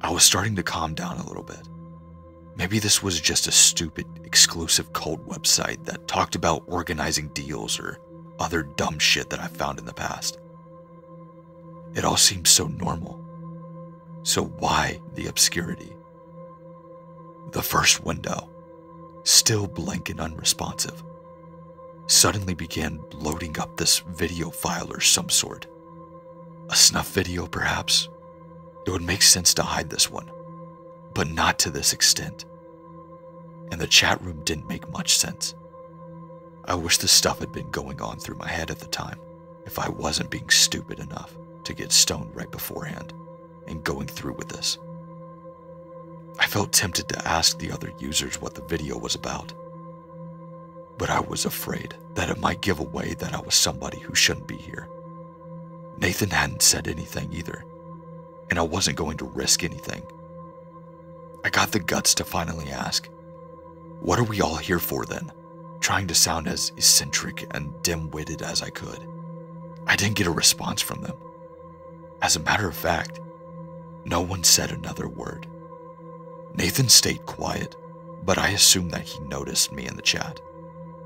[0.00, 1.68] I was starting to calm down a little bit.
[2.56, 8.00] Maybe this was just a stupid, exclusive cult website that talked about organizing deals or
[8.40, 10.40] other dumb shit that I found in the past.
[11.94, 13.24] It all seemed so normal.
[14.24, 15.92] So why the obscurity?
[17.52, 18.50] The first window,
[19.22, 21.04] still blank and unresponsive,
[22.08, 25.66] suddenly began loading up this video file or some sort.
[26.70, 28.08] A snuff video, perhaps?
[28.86, 30.30] It would make sense to hide this one,
[31.14, 32.46] but not to this extent.
[33.70, 35.54] And the chat room didn't make much sense.
[36.64, 39.20] I wish the stuff had been going on through my head at the time
[39.66, 43.12] if I wasn't being stupid enough to get stoned right beforehand
[43.66, 44.78] and going through with this.
[46.38, 49.52] I felt tempted to ask the other users what the video was about,
[50.98, 54.48] but I was afraid that it might give away that I was somebody who shouldn't
[54.48, 54.88] be here.
[55.96, 57.64] Nathan hadn't said anything either,
[58.50, 60.02] and I wasn't going to risk anything.
[61.44, 63.06] I got the guts to finally ask,
[64.00, 65.32] What are we all here for then?
[65.80, 69.06] Trying to sound as eccentric and dim witted as I could.
[69.86, 71.16] I didn't get a response from them.
[72.20, 73.20] As a matter of fact,
[74.04, 75.46] no one said another word.
[76.54, 77.76] Nathan stayed quiet,
[78.24, 80.40] but I assume that he noticed me in the chat,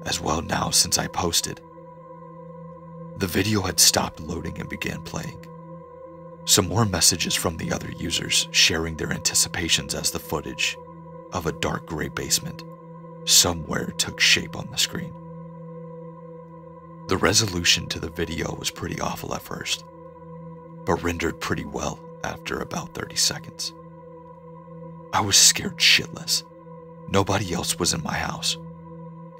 [0.07, 1.61] as well now since I posted.
[3.17, 5.47] The video had stopped loading and began playing.
[6.45, 10.77] Some more messages from the other users sharing their anticipations as the footage
[11.33, 12.65] of a dark gray basement
[13.25, 15.13] somewhere took shape on the screen.
[17.09, 19.85] The resolution to the video was pretty awful at first,
[20.85, 23.73] but rendered pretty well after about 30 seconds.
[25.13, 26.45] I was scared shitless.
[27.09, 28.57] Nobody else was in my house,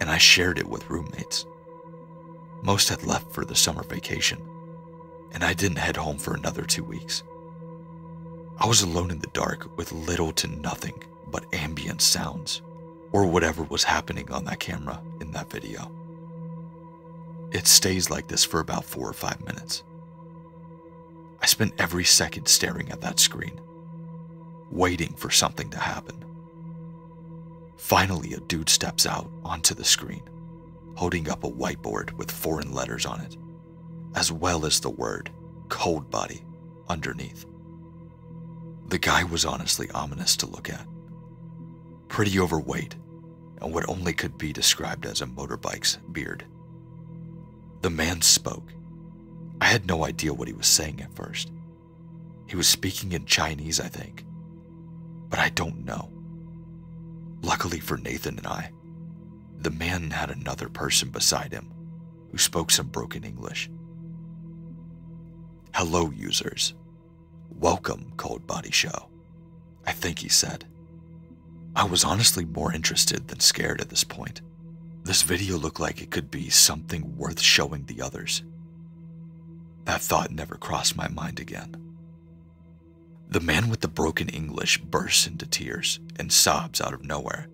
[0.03, 1.47] and I shared it with roommates.
[2.61, 4.43] Most had left for the summer vacation,
[5.31, 7.23] and I didn't head home for another two weeks.
[8.59, 12.63] I was alone in the dark with little to nothing but ambient sounds
[13.13, 15.89] or whatever was happening on that camera in that video.
[17.53, 19.85] It stays like this for about four or five minutes.
[21.41, 23.61] I spent every second staring at that screen,
[24.69, 26.17] waiting for something to happen.
[27.83, 30.23] Finally, a dude steps out onto the screen,
[30.95, 33.37] holding up a whiteboard with foreign letters on it,
[34.15, 35.29] as well as the word
[35.69, 36.45] cold body
[36.89, 37.45] underneath.
[38.87, 40.87] The guy was honestly ominous to look at.
[42.07, 42.95] Pretty overweight,
[43.61, 46.47] and what only could be described as a motorbike's beard.
[47.81, 48.73] The man spoke.
[49.61, 51.51] I had no idea what he was saying at first.
[52.47, 54.25] He was speaking in Chinese, I think,
[55.29, 56.13] but I don't know.
[57.43, 58.71] Luckily for Nathan and I,
[59.59, 61.73] the man had another person beside him
[62.31, 63.69] who spoke some broken English.
[65.75, 66.75] Hello, users.
[67.51, 69.09] Welcome, Cold Body Show.
[69.85, 70.67] I think he said.
[71.75, 74.41] I was honestly more interested than scared at this point.
[75.03, 78.45] This video looked like it could be something worth showing the others.
[79.85, 81.92] That thought never crossed my mind again.
[83.33, 87.49] The man with the broken English bursts into tears and sobs out of nowhere.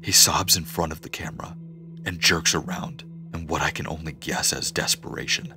[0.00, 1.56] He sobs in front of the camera
[2.04, 3.02] and jerks around
[3.34, 5.54] in what I can only guess as desperation.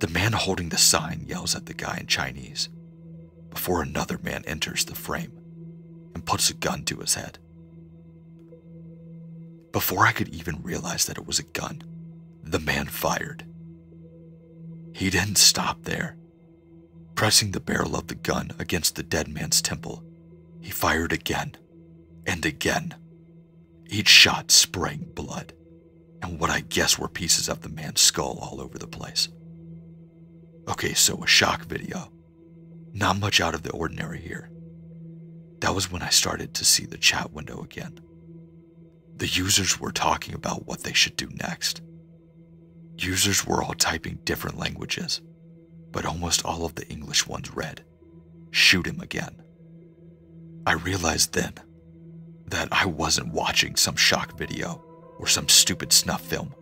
[0.00, 2.68] The man holding the sign yells at the guy in Chinese
[3.48, 5.32] before another man enters the frame
[6.14, 7.38] and puts a gun to his head.
[9.72, 11.80] Before I could even realize that it was a gun,
[12.42, 13.46] the man fired.
[14.92, 16.18] He didn't stop there.
[17.14, 20.02] Pressing the barrel of the gun against the dead man's temple,
[20.60, 21.56] he fired again
[22.26, 22.94] and again,
[23.86, 25.52] each shot spraying blood
[26.22, 29.28] and what I guess were pieces of the man's skull all over the place.
[30.68, 32.10] Okay, so a shock video.
[32.94, 34.50] Not much out of the ordinary here.
[35.60, 38.00] That was when I started to see the chat window again.
[39.16, 41.82] The users were talking about what they should do next.
[42.96, 45.20] Users were all typing different languages,
[45.94, 47.82] but almost all of the English ones read,
[48.50, 49.42] Shoot him again.
[50.66, 51.54] I realized then
[52.46, 54.84] that I wasn't watching some shock video
[55.18, 56.52] or some stupid snuff film,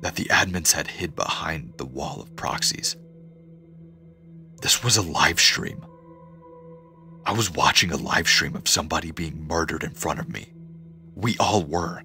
[0.00, 2.96] that the admins had hid behind the wall of proxies.
[4.62, 5.84] This was a live stream.
[7.26, 10.52] I was watching a live stream of somebody being murdered in front of me.
[11.14, 12.02] We all were.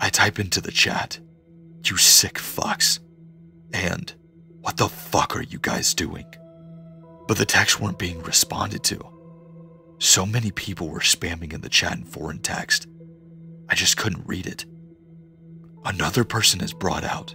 [0.00, 1.20] I type into the chat,
[1.84, 2.98] you sick fucks.
[3.72, 4.12] And,
[4.62, 6.26] what the fuck are you guys doing?
[7.26, 9.04] But the texts weren't being responded to.
[9.98, 12.86] So many people were spamming in the chat in foreign text.
[13.68, 14.64] I just couldn't read it.
[15.84, 17.34] Another person is brought out,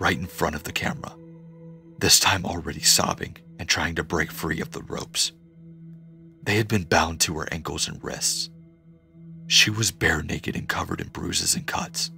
[0.00, 1.14] right in front of the camera,
[1.98, 5.32] this time already sobbing and trying to break free of the ropes.
[6.42, 8.48] They had been bound to her ankles and wrists.
[9.46, 12.10] She was bare naked and covered in bruises and cuts.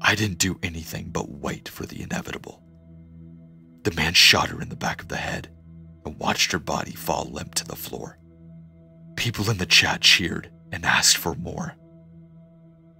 [0.00, 2.61] I didn't do anything but wait for the inevitable.
[3.82, 5.48] The man shot her in the back of the head
[6.04, 8.18] and watched her body fall limp to the floor.
[9.16, 11.74] People in the chat cheered and asked for more.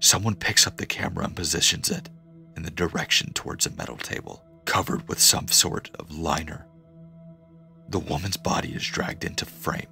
[0.00, 2.10] Someone picks up the camera and positions it
[2.56, 6.66] in the direction towards a metal table covered with some sort of liner.
[7.88, 9.88] The woman's body is dragged into frame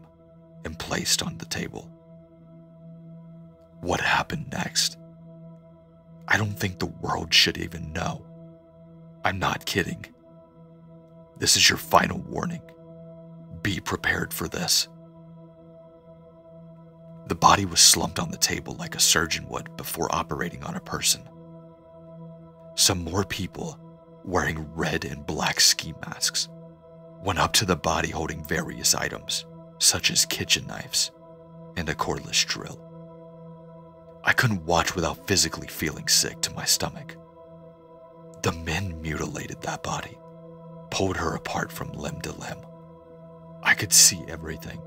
[0.64, 1.90] and placed on the table.
[3.80, 4.98] What happened next?
[6.28, 8.24] I don't think the world should even know.
[9.24, 10.06] I'm not kidding.
[11.40, 12.60] This is your final warning.
[13.62, 14.88] Be prepared for this.
[17.28, 20.80] The body was slumped on the table like a surgeon would before operating on a
[20.80, 21.22] person.
[22.74, 23.80] Some more people,
[24.22, 26.50] wearing red and black ski masks,
[27.24, 29.46] went up to the body holding various items,
[29.78, 31.10] such as kitchen knives
[31.78, 32.86] and a cordless drill.
[34.24, 37.16] I couldn't watch without physically feeling sick to my stomach.
[38.42, 40.18] The men mutilated that body,
[40.90, 42.58] pulled her apart from limb to limb.
[43.62, 44.80] I could see everything.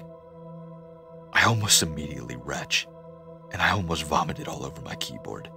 [1.31, 2.87] I almost immediately retched,
[3.51, 5.49] and I almost vomited all over my keyboard.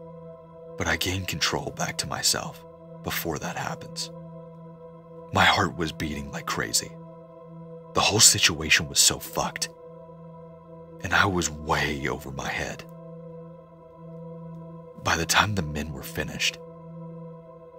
[0.78, 2.64] But I gained control back to myself
[3.02, 4.10] before that happens.
[5.32, 6.90] My heart was beating like crazy.
[7.94, 9.68] The whole situation was so fucked.
[11.02, 12.84] And I was way over my head.
[15.02, 16.58] By the time the men were finished,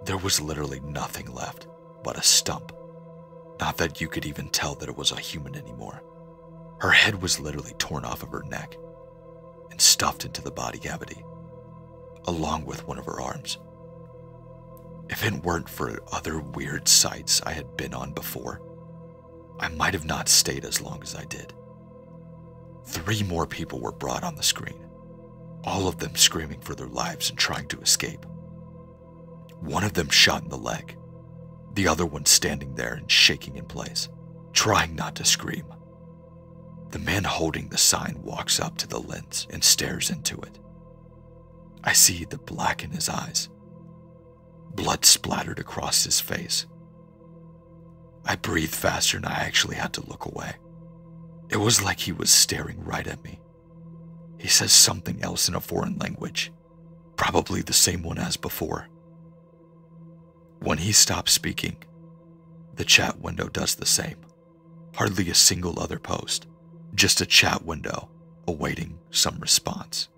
[0.04, 1.66] there was literally nothing left
[2.02, 2.72] but a stump.
[3.60, 6.02] Not that you could even tell that it was a human anymore.
[6.80, 8.76] Her head was literally torn off of her neck
[9.70, 11.24] and stuffed into the body cavity,
[12.26, 13.58] along with one of her arms.
[15.10, 18.60] If it weren't for other weird sights I had been on before,
[19.58, 21.52] I might have not stayed as long as I did.
[22.86, 24.86] Three more people were brought on the screen,
[25.64, 28.24] all of them screaming for their lives and trying to escape.
[29.60, 30.96] One of them shot in the leg,
[31.74, 34.08] the other one standing there and shaking in place,
[34.52, 35.66] trying not to scream.
[36.90, 40.58] The man holding the sign walks up to the lens and stares into it.
[41.84, 43.48] I see the black in his eyes.
[44.74, 46.66] Blood splattered across his face.
[48.24, 50.54] I breathed faster and I actually had to look away.
[51.50, 53.40] It was like he was staring right at me.
[54.38, 56.52] He says something else in a foreign language,
[57.16, 58.88] probably the same one as before.
[60.60, 61.76] When he stops speaking,
[62.74, 64.16] the chat window does the same.
[64.94, 66.46] Hardly a single other post
[66.94, 68.08] just a chat window
[68.46, 70.08] awaiting some response.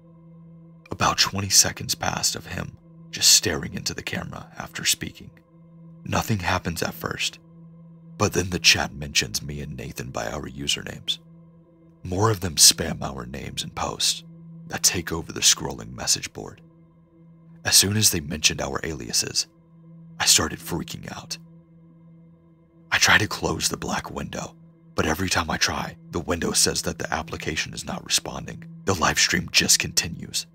[0.91, 2.76] About 20 seconds passed of him
[3.11, 5.30] just staring into the camera after speaking.
[6.05, 7.38] Nothing happens at first,
[8.18, 11.18] but then the chat mentions me and Nathan by our usernames.
[12.03, 14.24] More of them spam our names and posts
[14.68, 16.61] that take over the scrolling message board.
[17.64, 19.49] As soon as they mentioned our aliases,
[20.21, 21.39] I started freaking out.
[22.93, 24.55] I try to close the black window,
[24.95, 28.64] but every time I try, the window says that the application is not responding.
[28.85, 30.47] The live stream just continues.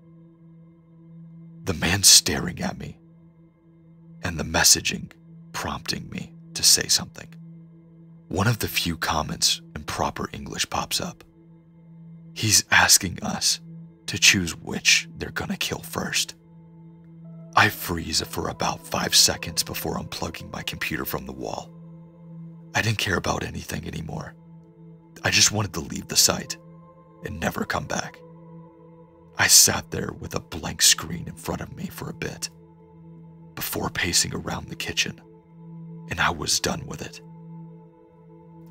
[1.64, 2.96] The man staring at me,
[4.22, 5.10] and the messaging
[5.52, 7.28] prompting me to say something.
[8.28, 11.24] One of the few comments in proper English pops up.
[12.34, 13.60] He's asking us
[14.06, 16.35] to choose which they're gonna kill first.
[17.58, 21.72] I freeze for about five seconds before unplugging my computer from the wall.
[22.74, 24.34] I didn't care about anything anymore.
[25.24, 26.58] I just wanted to leave the site
[27.24, 28.18] and never come back.
[29.38, 32.50] I sat there with a blank screen in front of me for a bit
[33.54, 35.18] before pacing around the kitchen,
[36.10, 37.22] and I was done with it.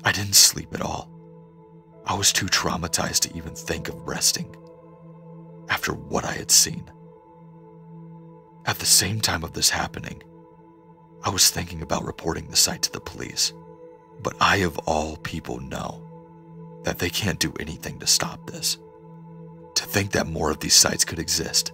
[0.04, 1.10] I didn't sleep at all.
[2.06, 4.54] I was too traumatized to even think of resting
[5.68, 6.88] after what I had seen.
[8.66, 10.24] At the same time of this happening,
[11.22, 13.52] I was thinking about reporting the site to the police.
[14.20, 16.02] But I, of all people, know
[16.82, 18.78] that they can't do anything to stop this.
[19.76, 21.72] To think that more of these sites could exist,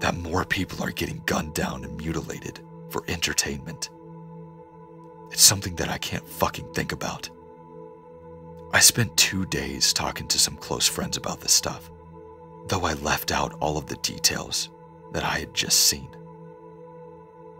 [0.00, 3.90] that more people are getting gunned down and mutilated for entertainment,
[5.30, 7.30] it's something that I can't fucking think about.
[8.72, 11.92] I spent two days talking to some close friends about this stuff,
[12.66, 14.70] though I left out all of the details
[15.14, 16.08] that I had just seen.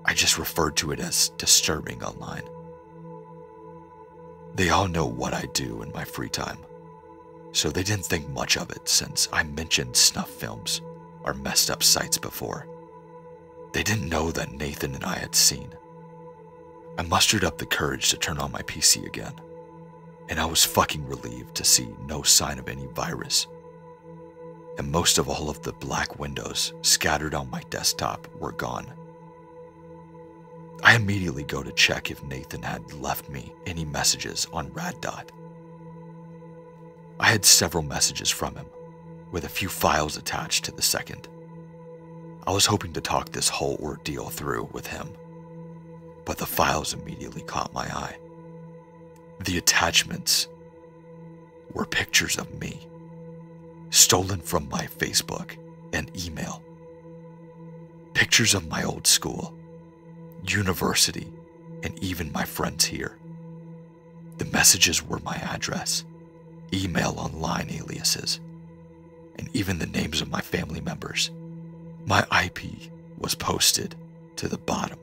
[0.04, 2.42] I just referred to it as disturbing online.
[4.56, 6.58] They all know what I do in my free time,
[7.52, 10.82] so they didn't think much of it since I mentioned snuff films
[11.22, 12.66] or messed up sites before.
[13.72, 15.74] They didn't know that Nathan and I had seen.
[16.98, 19.34] I mustered up the courage to turn on my PC again,
[20.28, 23.46] and I was fucking relieved to see no sign of any virus.
[24.78, 28.92] And most of all of the black windows scattered on my desktop were gone.
[30.82, 35.32] I immediately go to check if Nathan had left me any messages on Rad Dot.
[37.18, 38.66] I had several messages from him,
[39.30, 41.28] with a few files attached to the second.
[42.46, 45.08] I was hoping to talk this whole ordeal through with him,
[46.24, 48.16] but the files immediately caught my eye.
[49.44, 50.48] The attachments
[51.72, 52.86] were pictures of me,
[53.90, 55.56] stolen from my Facebook
[55.92, 56.62] and email.
[58.14, 59.54] Pictures of my old school,
[60.46, 61.32] university,
[61.82, 63.16] and even my friends here.
[64.38, 66.04] The messages were my address,
[66.72, 68.40] email online aliases,
[69.38, 71.30] and even the names of my family members.
[72.06, 73.94] My IP was posted
[74.36, 74.98] to the bottom.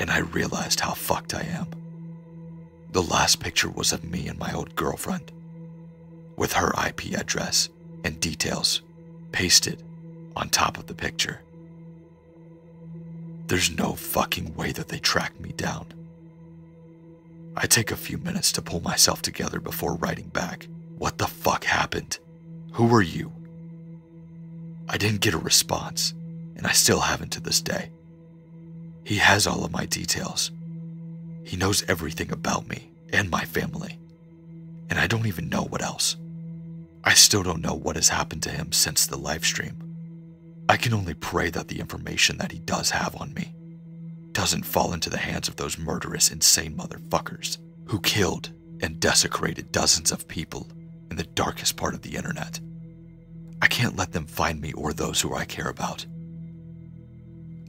[0.00, 1.68] And I realized how fucked I am.
[2.92, 5.32] The last picture was of me and my old girlfriend,
[6.36, 7.68] with her IP address
[8.04, 8.82] and details
[9.32, 9.82] pasted
[10.36, 11.40] on top of the picture.
[13.46, 15.86] There's no fucking way that they tracked me down.
[17.56, 20.66] I take a few minutes to pull myself together before writing back.
[20.98, 22.18] What the fuck happened?
[22.72, 23.32] Who are you?
[24.88, 26.14] I didn't get a response,
[26.56, 27.90] and I still haven't to this day.
[29.04, 30.50] He has all of my details.
[31.44, 33.98] He knows everything about me and my family,
[34.90, 36.16] and I don't even know what else.
[37.06, 39.76] I still don't know what has happened to him since the live stream.
[40.70, 43.54] I can only pray that the information that he does have on me
[44.32, 48.50] doesn't fall into the hands of those murderous, insane motherfuckers who killed
[48.80, 50.66] and desecrated dozens of people
[51.10, 52.58] in the darkest part of the internet.
[53.60, 56.06] I can't let them find me or those who I care about.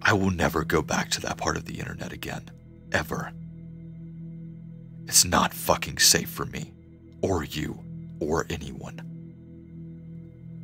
[0.01, 2.49] I will never go back to that part of the internet again,
[2.93, 3.33] ever.
[5.07, 6.73] It's not fucking safe for me,
[7.21, 7.83] or you,
[8.19, 9.14] or anyone.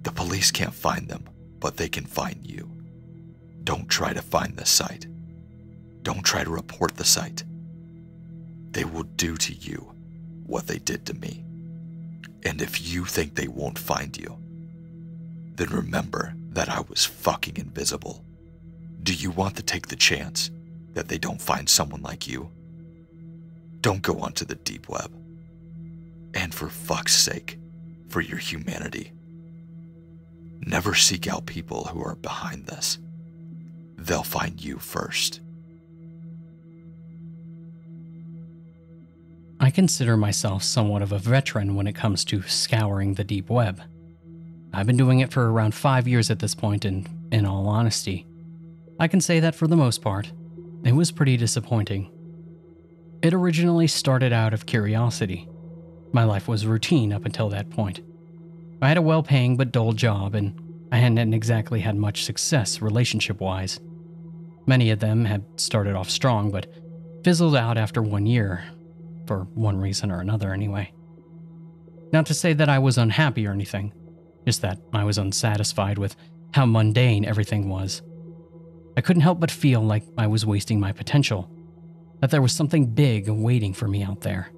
[0.03, 1.29] The police can't find them,
[1.59, 2.69] but they can find you.
[3.63, 5.05] Don't try to find the site.
[6.03, 7.43] Don't try to report the site.
[8.71, 9.93] They will do to you
[10.45, 11.45] what they did to me.
[12.43, 14.37] And if you think they won't find you,
[15.55, 18.25] then remember that I was fucking invisible.
[19.03, 20.49] Do you want to take the chance
[20.93, 22.49] that they don't find someone like you?
[23.81, 25.11] Don't go onto the deep web.
[26.33, 27.59] And for fuck's sake,
[28.09, 29.11] for your humanity,
[30.65, 32.97] never seek out people who are behind this.
[33.97, 35.41] They'll find you first.
[39.59, 43.81] I consider myself somewhat of a veteran when it comes to scouring the deep web.
[44.73, 48.25] I've been doing it for around five years at this point, and in all honesty,
[48.99, 50.31] I can say that for the most part,
[50.83, 52.09] it was pretty disappointing.
[53.21, 55.47] It originally started out of curiosity.
[56.11, 57.99] My life was routine up until that point.
[58.81, 60.59] I had a well paying but dull job, and
[60.91, 63.79] I hadn't exactly had much success relationship wise.
[64.65, 66.67] Many of them had started off strong, but
[67.23, 68.63] fizzled out after one year,
[69.27, 70.91] for one reason or another, anyway.
[72.11, 73.93] Not to say that I was unhappy or anything,
[74.45, 76.15] just that I was unsatisfied with
[76.53, 78.01] how mundane everything was.
[78.97, 81.49] I couldn't help but feel like I was wasting my potential,
[82.19, 84.49] that there was something big waiting for me out there.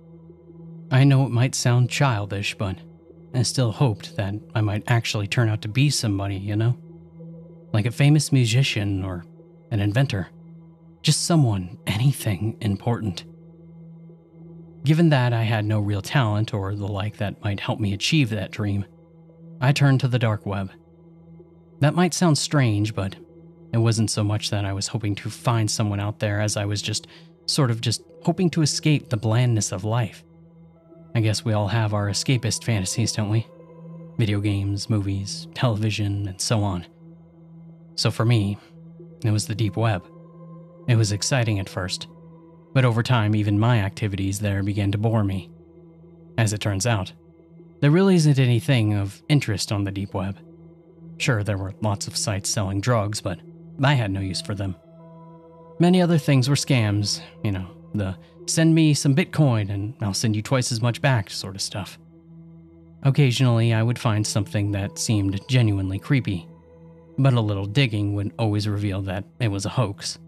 [0.91, 2.77] I know it might sound childish, but
[3.33, 6.77] I still hoped that I might actually turn out to be somebody, you know?
[7.71, 9.25] Like a famous musician or
[9.71, 10.27] an inventor.
[11.01, 13.25] Just someone, anything important.
[14.83, 18.29] Given that I had no real talent or the like that might help me achieve
[18.29, 18.85] that dream,
[19.59, 20.71] I turned to the dark web.
[21.79, 23.15] That might sound strange, but
[23.73, 26.65] it wasn't so much that I was hoping to find someone out there as I
[26.65, 27.07] was just
[27.45, 30.23] sort of just hoping to escape the blandness of life.
[31.15, 33.47] I guess we all have our escapist fantasies, don't we?
[34.17, 36.85] Video games, movies, television, and so on.
[37.95, 38.57] So for me,
[39.23, 40.05] it was the deep web.
[40.87, 42.07] It was exciting at first,
[42.73, 45.49] but over time, even my activities there began to bore me.
[46.37, 47.13] As it turns out,
[47.79, 50.37] there really isn't anything of interest on the deep web.
[51.17, 53.39] Sure, there were lots of sites selling drugs, but
[53.81, 54.75] I had no use for them.
[55.79, 58.15] Many other things were scams, you know, the
[58.45, 61.97] send me some Bitcoin and I'll send you twice as much back sort of stuff.
[63.03, 66.47] Occasionally, I would find something that seemed genuinely creepy,
[67.17, 70.19] but a little digging would always reveal that it was a hoax.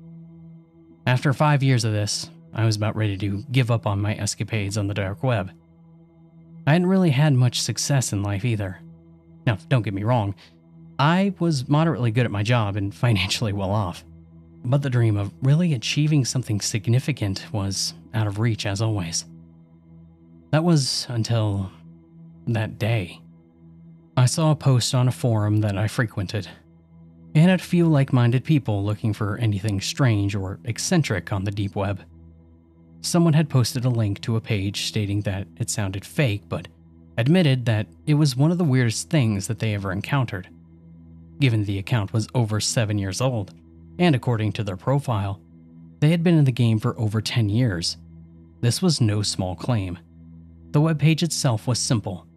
[1.08, 4.78] After five years of this, I was about ready to give up on my escapades
[4.78, 5.52] on the dark web.
[6.68, 8.80] I hadn't really had much success in life either.
[9.46, 10.36] Now, don't get me wrong,
[10.98, 14.04] I was moderately good at my job and financially well off.
[14.68, 19.26] But the dream of really achieving something significant was out of reach as always.
[20.52, 21.72] That was until
[22.48, 23.22] that day.
[24.18, 26.48] I saw a post on a forum that I frequented.
[27.36, 31.52] It had a few like minded people looking for anything strange or eccentric on the
[31.52, 32.02] deep web.
[33.02, 36.68] Someone had posted a link to a page stating that it sounded fake, but
[37.18, 40.50] admitted that it was one of the weirdest things that they ever encountered.
[41.40, 43.54] Given the account was over seven years old,
[44.00, 45.42] and according to their profile,
[46.00, 47.98] they had been in the game for over 10 years.
[48.62, 49.98] This was no small claim.
[50.72, 52.28] The webpage itself was simple.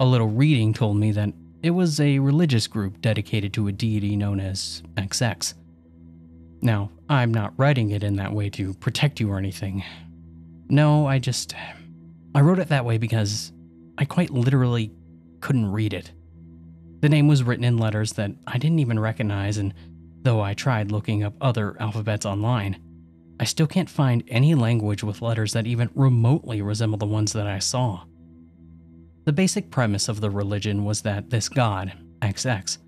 [0.00, 1.32] A little reading told me that
[1.62, 5.54] it was a religious group dedicated to a deity known as XX.
[6.62, 9.82] Now, I'm not writing it in that way to protect you or anything.
[10.68, 11.54] No, I just.
[12.34, 13.52] I wrote it that way because
[13.98, 14.92] I quite literally
[15.40, 16.12] couldn't read it.
[17.00, 19.74] The name was written in letters that I didn't even recognize, and
[20.22, 22.80] though I tried looking up other alphabets online,
[23.40, 27.46] I still can't find any language with letters that even remotely resemble the ones that
[27.46, 28.04] I saw.
[29.24, 32.78] The basic premise of the religion was that this god, XX,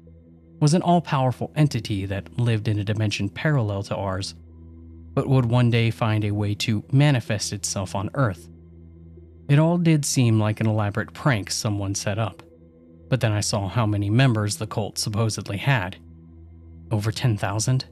[0.61, 4.35] was an all powerful entity that lived in a dimension parallel to ours,
[5.15, 8.49] but would one day find a way to manifest itself on Earth.
[9.49, 12.43] It all did seem like an elaborate prank someone set up,
[13.09, 15.97] but then I saw how many members the cult supposedly had.
[16.93, 17.87] Over 10,000?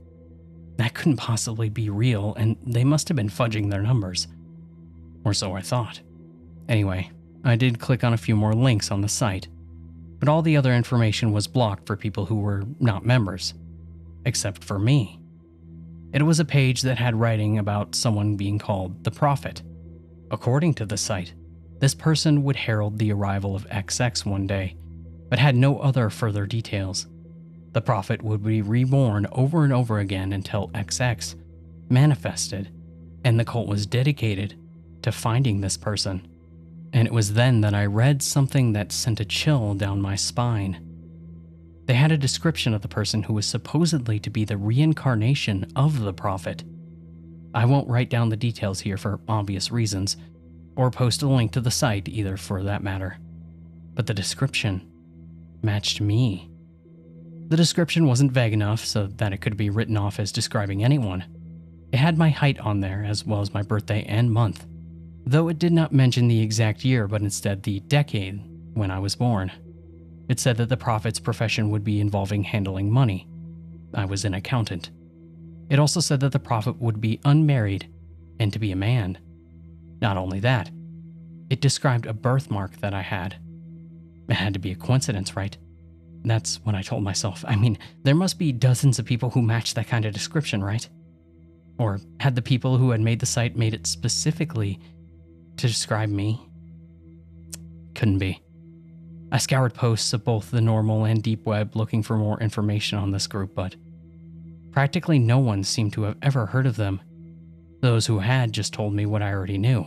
[0.76, 4.28] That couldn't possibly be real, and they must have been fudging their numbers.
[5.24, 6.00] Or so I thought.
[6.68, 7.10] Anyway,
[7.42, 9.48] I did click on a few more links on the site,
[10.18, 13.54] but all the other information was blocked for people who were not members,
[14.26, 15.18] except for me.
[16.12, 19.62] It was a page that had writing about someone being called the Prophet.
[20.30, 21.34] According to the site,
[21.78, 24.76] this person would herald the arrival of XX one day,
[25.30, 27.06] but had no other further details.
[27.72, 31.36] The Prophet would be reborn over and over again until XX
[31.88, 32.70] manifested,
[33.24, 34.56] and the cult was dedicated
[35.02, 36.26] to finding this person.
[36.92, 40.84] And it was then that I read something that sent a chill down my spine.
[41.86, 46.00] They had a description of the person who was supposedly to be the reincarnation of
[46.00, 46.64] the prophet.
[47.54, 50.16] I won't write down the details here for obvious reasons,
[50.76, 53.18] or post a link to the site either for that matter.
[53.94, 54.88] But the description
[55.62, 56.49] matched me.
[57.50, 61.24] The description wasn't vague enough so that it could be written off as describing anyone.
[61.92, 64.64] It had my height on there, as well as my birthday and month
[65.26, 68.40] though it did not mention the exact year but instead the decade
[68.74, 69.52] when I was born.
[70.28, 73.28] It said that the prophet's profession would be involving handling money.
[73.94, 74.90] I was an accountant.
[75.68, 77.88] It also said that the prophet would be unmarried
[78.38, 79.18] and to be a man.
[80.00, 80.70] Not only that,
[81.48, 83.36] it described a birthmark that I had.
[84.28, 85.56] It had to be a coincidence, right?
[86.24, 87.44] That's what I told myself.
[87.46, 90.86] I mean, there must be dozens of people who match that kind of description, right?
[91.78, 94.78] Or had the people who had made the site made it specifically
[95.56, 96.40] to describe me.
[97.94, 98.42] Couldn't be.
[99.32, 103.12] I scoured posts of both the normal and deep web looking for more information on
[103.12, 103.76] this group, but
[104.72, 107.00] practically no one seemed to have ever heard of them.
[107.80, 109.86] Those who had just told me what I already knew.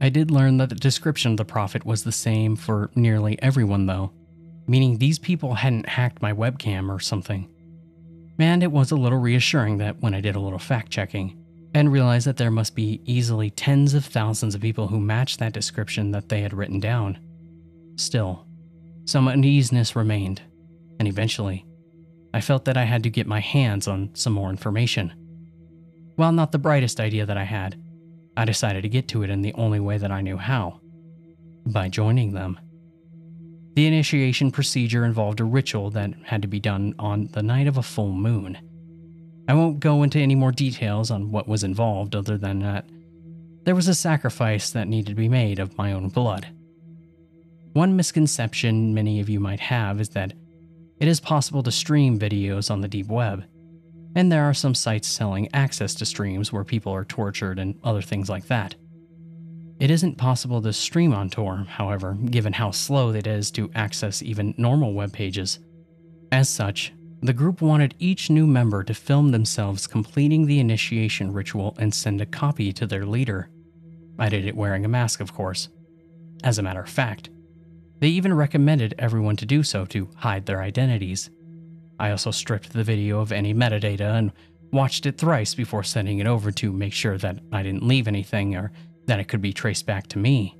[0.00, 3.86] I did learn that the description of the prophet was the same for nearly everyone,
[3.86, 4.12] though,
[4.66, 7.48] meaning these people hadn't hacked my webcam or something.
[8.38, 11.36] And it was a little reassuring that when I did a little fact checking,
[11.74, 15.52] and realized that there must be easily tens of thousands of people who matched that
[15.52, 17.18] description that they had written down.
[17.96, 18.46] Still,
[19.04, 20.42] some uneasiness remained,
[20.98, 21.66] and eventually,
[22.32, 25.12] I felt that I had to get my hands on some more information.
[26.16, 27.80] While not the brightest idea that I had,
[28.36, 30.80] I decided to get to it in the only way that I knew how
[31.66, 32.58] by joining them.
[33.74, 37.76] The initiation procedure involved a ritual that had to be done on the night of
[37.76, 38.58] a full moon
[39.50, 42.84] I won't go into any more details on what was involved other than that
[43.64, 46.46] there was a sacrifice that needed to be made of my own blood.
[47.72, 50.32] One misconception many of you might have is that
[50.98, 53.44] it is possible to stream videos on the deep web,
[54.14, 58.02] and there are some sites selling access to streams where people are tortured and other
[58.02, 58.74] things like that.
[59.80, 64.22] It isn't possible to stream on Tor, however, given how slow it is to access
[64.22, 65.58] even normal web pages.
[66.30, 71.74] As such, the group wanted each new member to film themselves completing the initiation ritual
[71.78, 73.48] and send a copy to their leader.
[74.18, 75.70] I did it wearing a mask, of course.
[76.44, 77.30] As a matter of fact,
[78.00, 81.30] they even recommended everyone to do so to hide their identities.
[81.98, 84.32] I also stripped the video of any metadata and
[84.72, 88.56] watched it thrice before sending it over to make sure that I didn't leave anything
[88.56, 88.72] or
[89.10, 90.56] that it could be traced back to me.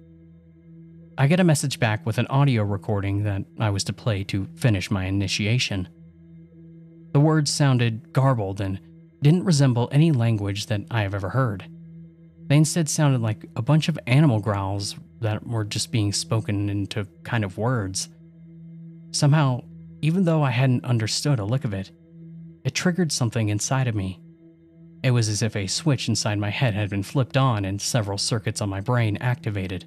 [1.17, 4.49] I get a message back with an audio recording that I was to play to
[4.57, 5.89] finish my initiation.
[7.13, 8.81] The words sounded garbled and
[9.23, 11.65] didn't resemble any language that I have ever heard.
[12.49, 17.07] They instead sounded like a bunch of animal growls that were just being spoken into
[17.23, 18.09] kind of words.
[19.13, 19.63] Somehow,
[20.03, 21.93] even though I hadn't understood a lick of it,
[22.65, 24.20] it triggered something inside of me.
[25.03, 28.19] It was as if a switch inside my head had been flipped on and several
[28.19, 29.87] circuits on my brain activated.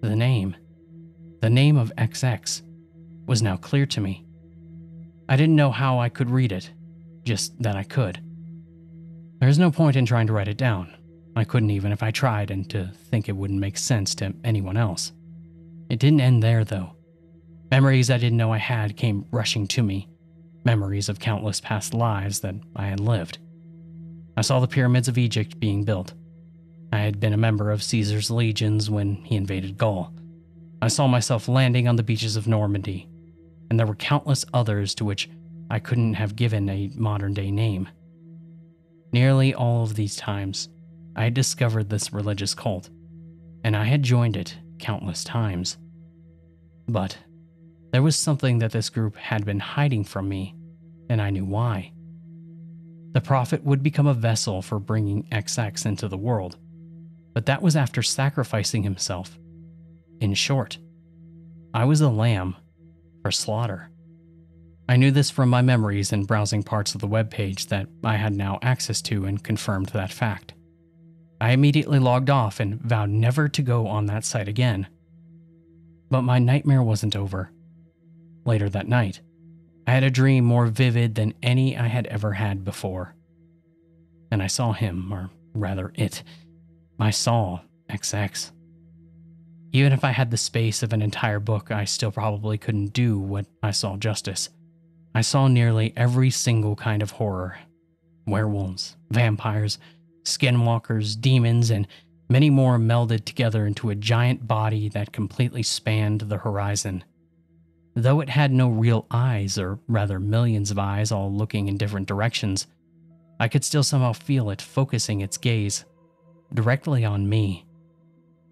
[0.00, 0.56] The name
[1.40, 2.62] The name of XX
[3.26, 4.24] was now clear to me.
[5.28, 6.70] I didn't know how I could read it,
[7.24, 8.20] just that I could.
[9.40, 10.94] There's no point in trying to write it down.
[11.34, 14.76] I couldn't even if I tried, and to think it wouldn't make sense to anyone
[14.76, 15.12] else.
[15.88, 16.92] It didn't end there, though.
[17.70, 20.08] Memories I didn't know I had came rushing to me,
[20.64, 23.38] memories of countless past lives that I had lived.
[24.36, 26.14] I saw the pyramids of Egypt being built.
[26.92, 30.12] I had been a member of Caesar's legions when he invaded Gaul.
[30.80, 33.08] I saw myself landing on the beaches of Normandy,
[33.70, 35.28] and there were countless others to which
[35.70, 37.88] I couldn't have given a modern day name.
[39.12, 40.68] Nearly all of these times,
[41.14, 42.90] I had discovered this religious cult,
[43.64, 45.78] and I had joined it countless times.
[46.88, 47.16] But
[47.92, 50.56] there was something that this group had been hiding from me,
[51.08, 51.92] and I knew why.
[53.12, 56.56] The prophet would become a vessel for bringing XX into the world,
[57.34, 59.38] but that was after sacrificing himself.
[60.20, 60.78] In short,
[61.74, 62.56] I was a lamb
[63.22, 63.90] for slaughter.
[64.88, 68.16] I knew this from my memories and browsing parts of the web page that I
[68.16, 70.54] had now access to and confirmed that fact.
[71.40, 74.86] I immediately logged off and vowed never to go on that site again.
[76.10, 77.50] But my nightmare wasn't over.
[78.44, 79.20] Later that night,
[79.86, 83.14] I had a dream more vivid than any I had ever had before.
[84.30, 86.22] And I saw him, or rather it.
[86.98, 87.60] I saw
[87.90, 88.52] XX.
[89.72, 93.18] Even if I had the space of an entire book, I still probably couldn't do
[93.18, 94.50] what I saw justice.
[95.14, 97.58] I saw nearly every single kind of horror
[98.26, 99.78] werewolves, vampires,
[100.24, 101.88] skinwalkers, demons, and
[102.28, 107.02] many more melded together into a giant body that completely spanned the horizon.
[107.94, 112.08] Though it had no real eyes, or rather millions of eyes all looking in different
[112.08, 112.66] directions,
[113.38, 115.84] I could still somehow feel it focusing its gaze
[116.54, 117.66] directly on me.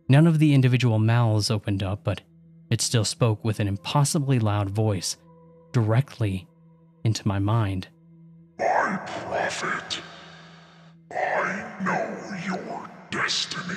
[0.09, 2.20] None of the individual mouths opened up, but
[2.68, 5.16] it still spoke with an impossibly loud voice
[5.72, 6.47] directly
[7.05, 7.88] into my mind.
[8.59, 10.03] My prophet,
[11.11, 13.74] I know your destiny.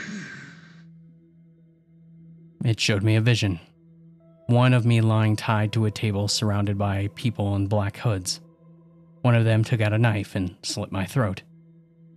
[2.65, 3.59] It showed me a vision
[4.47, 8.41] one of me lying tied to a table surrounded by people in black hoods.
[9.21, 11.43] One of them took out a knife and slit my throat,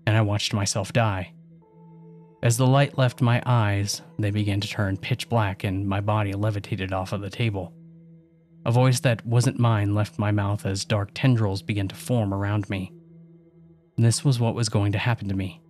[0.06, 1.32] and I watched myself die.
[2.42, 6.32] As the light left my eyes, they began to turn pitch black and my body
[6.32, 7.72] levitated off of the table.
[8.64, 12.68] A voice that wasn't mine left my mouth as dark tendrils began to form around
[12.68, 12.92] me.
[13.96, 15.60] This was what was going to happen to me.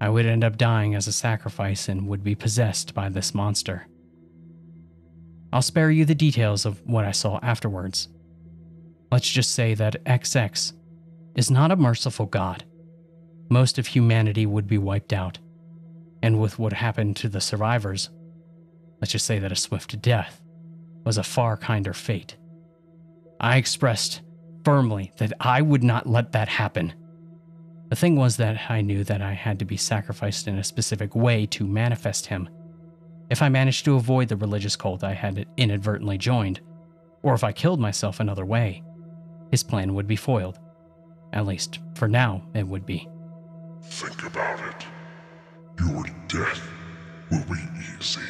[0.00, 3.86] I would end up dying as a sacrifice and would be possessed by this monster.
[5.52, 8.08] I'll spare you the details of what I saw afterwards.
[9.10, 10.72] Let's just say that XX
[11.34, 12.64] is not a merciful God.
[13.48, 15.38] Most of humanity would be wiped out.
[16.22, 18.10] And with what happened to the survivors,
[19.00, 20.40] let's just say that a swift death
[21.04, 22.36] was a far kinder fate.
[23.40, 24.20] I expressed
[24.64, 26.92] firmly that I would not let that happen.
[27.88, 31.16] The thing was that I knew that I had to be sacrificed in a specific
[31.16, 32.48] way to manifest him
[33.30, 36.60] if I managed to avoid the religious cult I had inadvertently joined,
[37.22, 38.82] or if I killed myself another way,
[39.50, 40.58] his plan would be foiled.
[41.32, 43.08] At least, for now, it would be.
[43.82, 44.86] Think about it.
[45.78, 46.68] Your death
[47.30, 47.62] will be
[47.98, 48.20] easy,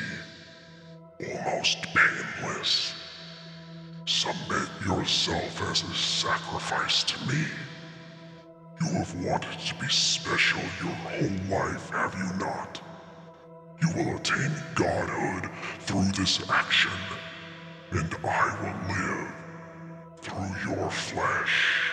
[1.19, 2.95] almost painless.
[4.05, 7.45] Submit yourself as a sacrifice to me.
[8.81, 12.81] You have wanted to be special your whole life, have you not?
[13.83, 15.51] You will attain godhood
[15.81, 16.91] through this action,
[17.93, 19.29] and I will live
[20.21, 21.93] through your flesh.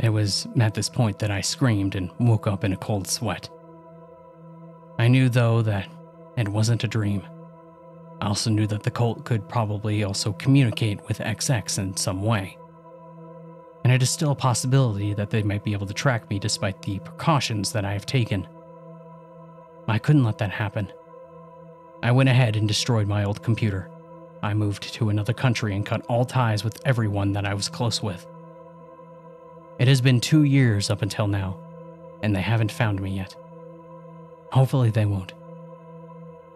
[0.00, 3.48] It was at this point that I screamed and woke up in a cold sweat.
[4.98, 5.88] I knew, though, that
[6.36, 7.22] it wasn't a dream.
[8.20, 12.56] I also knew that the cult could probably also communicate with XX in some way.
[13.84, 16.80] And it is still a possibility that they might be able to track me despite
[16.82, 18.46] the precautions that I have taken.
[19.88, 20.92] I couldn't let that happen.
[22.02, 23.88] I went ahead and destroyed my old computer.
[24.42, 28.02] I moved to another country and cut all ties with everyone that I was close
[28.02, 28.26] with.
[29.78, 31.56] It has been two years up until now,
[32.22, 33.34] and they haven't found me yet.
[34.50, 35.32] Hopefully, they won't.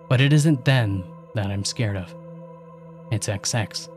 [0.08, 1.04] But it isn't them
[1.34, 2.14] that I'm scared of.
[3.10, 3.88] It's XX.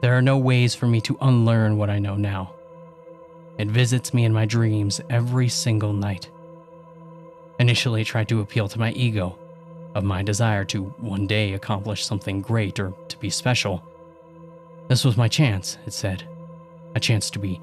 [0.00, 2.52] There are no ways for me to unlearn what I know now.
[3.58, 6.30] It visits me in my dreams every single night
[7.58, 9.38] initially tried to appeal to my ego,
[9.94, 13.82] of my desire to one day accomplish something great or to be special.
[14.88, 16.22] This was my chance, it said.
[16.94, 17.60] A chance to be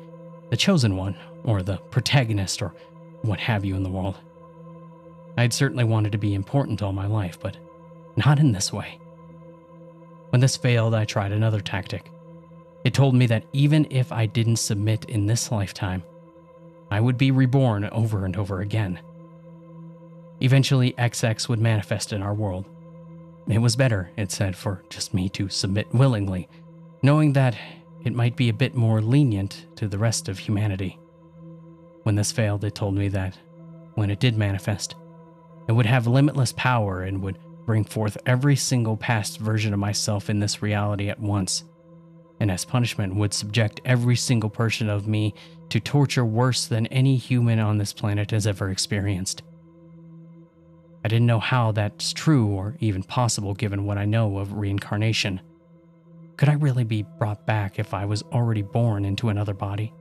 [0.49, 2.73] the chosen one, or the protagonist, or
[3.21, 4.19] what have you in the world.
[5.37, 7.57] I had certainly wanted to be important all my life, but
[8.15, 8.99] Not in this way.
[10.29, 12.11] When this failed, I tried another tactic.
[12.83, 16.03] It told me that even if I didn't submit in this lifetime,
[16.91, 18.99] I would be reborn over and over again.
[20.43, 22.67] Eventually, XX would manifest in our world.
[23.47, 26.49] It was better, it said, for just me to submit willingly,
[27.01, 27.57] knowing that
[28.03, 30.99] it might be a bit more lenient to the rest of humanity.
[32.03, 33.39] When this failed, it told me that
[33.95, 34.95] when it did manifest,
[35.69, 40.29] it would have limitless power and would bring forth every single past version of myself
[40.29, 41.63] in this reality at once,
[42.41, 45.33] and as punishment would subject every single person of me
[45.69, 49.41] to torture worse than any human on this planet has ever experienced.
[51.03, 55.41] I didn't know how that's true or even possible given what I know of reincarnation.
[56.37, 59.93] Could I really be brought back if I was already born into another body?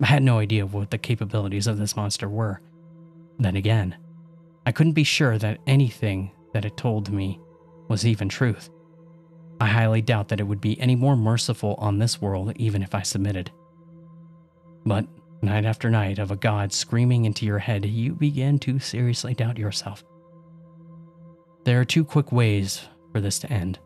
[0.00, 2.60] I had no idea what the capabilities of this monster were.
[3.38, 3.96] Then again,
[4.66, 7.40] I couldn't be sure that anything that it told me
[7.88, 8.70] was even truth.
[9.60, 12.94] I highly doubt that it would be any more merciful on this world even if
[12.94, 13.50] I submitted.
[14.84, 15.06] But
[15.44, 19.58] night after night of a god screaming into your head, you begin to seriously doubt
[19.58, 20.02] yourself.
[21.64, 23.78] There are two quick ways for this to end.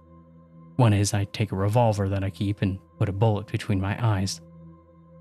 [0.76, 3.96] One is I take a revolver that I keep and put a bullet between my
[4.04, 4.40] eyes.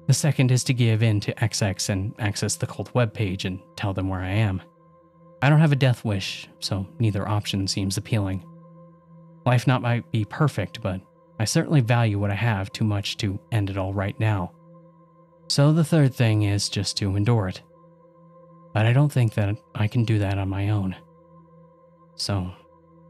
[0.07, 3.93] The second is to give in to XX and access the cult webpage and tell
[3.93, 4.61] them where I am.
[5.41, 8.45] I don't have a death wish, so neither option seems appealing.
[9.45, 11.01] Life not might be perfect, but
[11.39, 14.51] I certainly value what I have too much to end it all right now.
[15.47, 17.61] So the third thing is just to endure it.
[18.73, 20.95] But I don't think that I can do that on my own.
[22.15, 22.51] So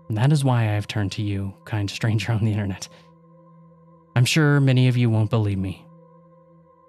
[0.10, 2.88] that is why I have turned to you, kind stranger on the internet.
[4.16, 5.86] I'm sure many of you won't believe me,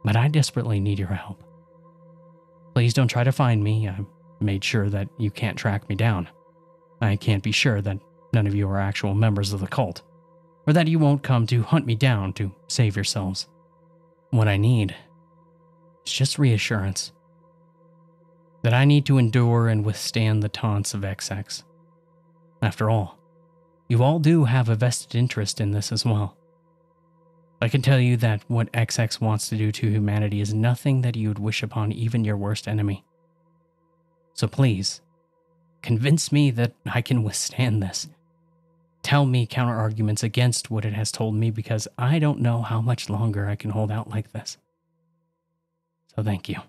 [0.05, 1.42] but I desperately need your help.
[2.74, 3.88] Please don't try to find me.
[3.88, 3.99] I
[4.40, 6.28] made sure that you can't track me down.
[7.01, 7.99] I can't be sure that
[8.32, 10.03] none of you are actual members of the cult,
[10.66, 13.49] or that you won't come to hunt me down to save yourselves.
[14.30, 14.94] What I need
[16.09, 17.12] is just reassurance
[18.62, 21.62] that I need to endure and withstand the taunts of XX.
[22.61, 23.18] After all,
[23.88, 26.36] you all do have a vested interest in this as well.
[27.61, 31.16] I can tell you that what XX wants to do to humanity is nothing that
[31.16, 33.04] you would wish upon even your worst enemy.
[34.34, 35.00] So please,
[35.82, 38.09] convince me that I can withstand this.
[39.02, 42.80] Tell me counter arguments against what it has told me because I don't know how
[42.80, 44.59] much longer I can hold out like this.
[46.19, 46.68] So thank you.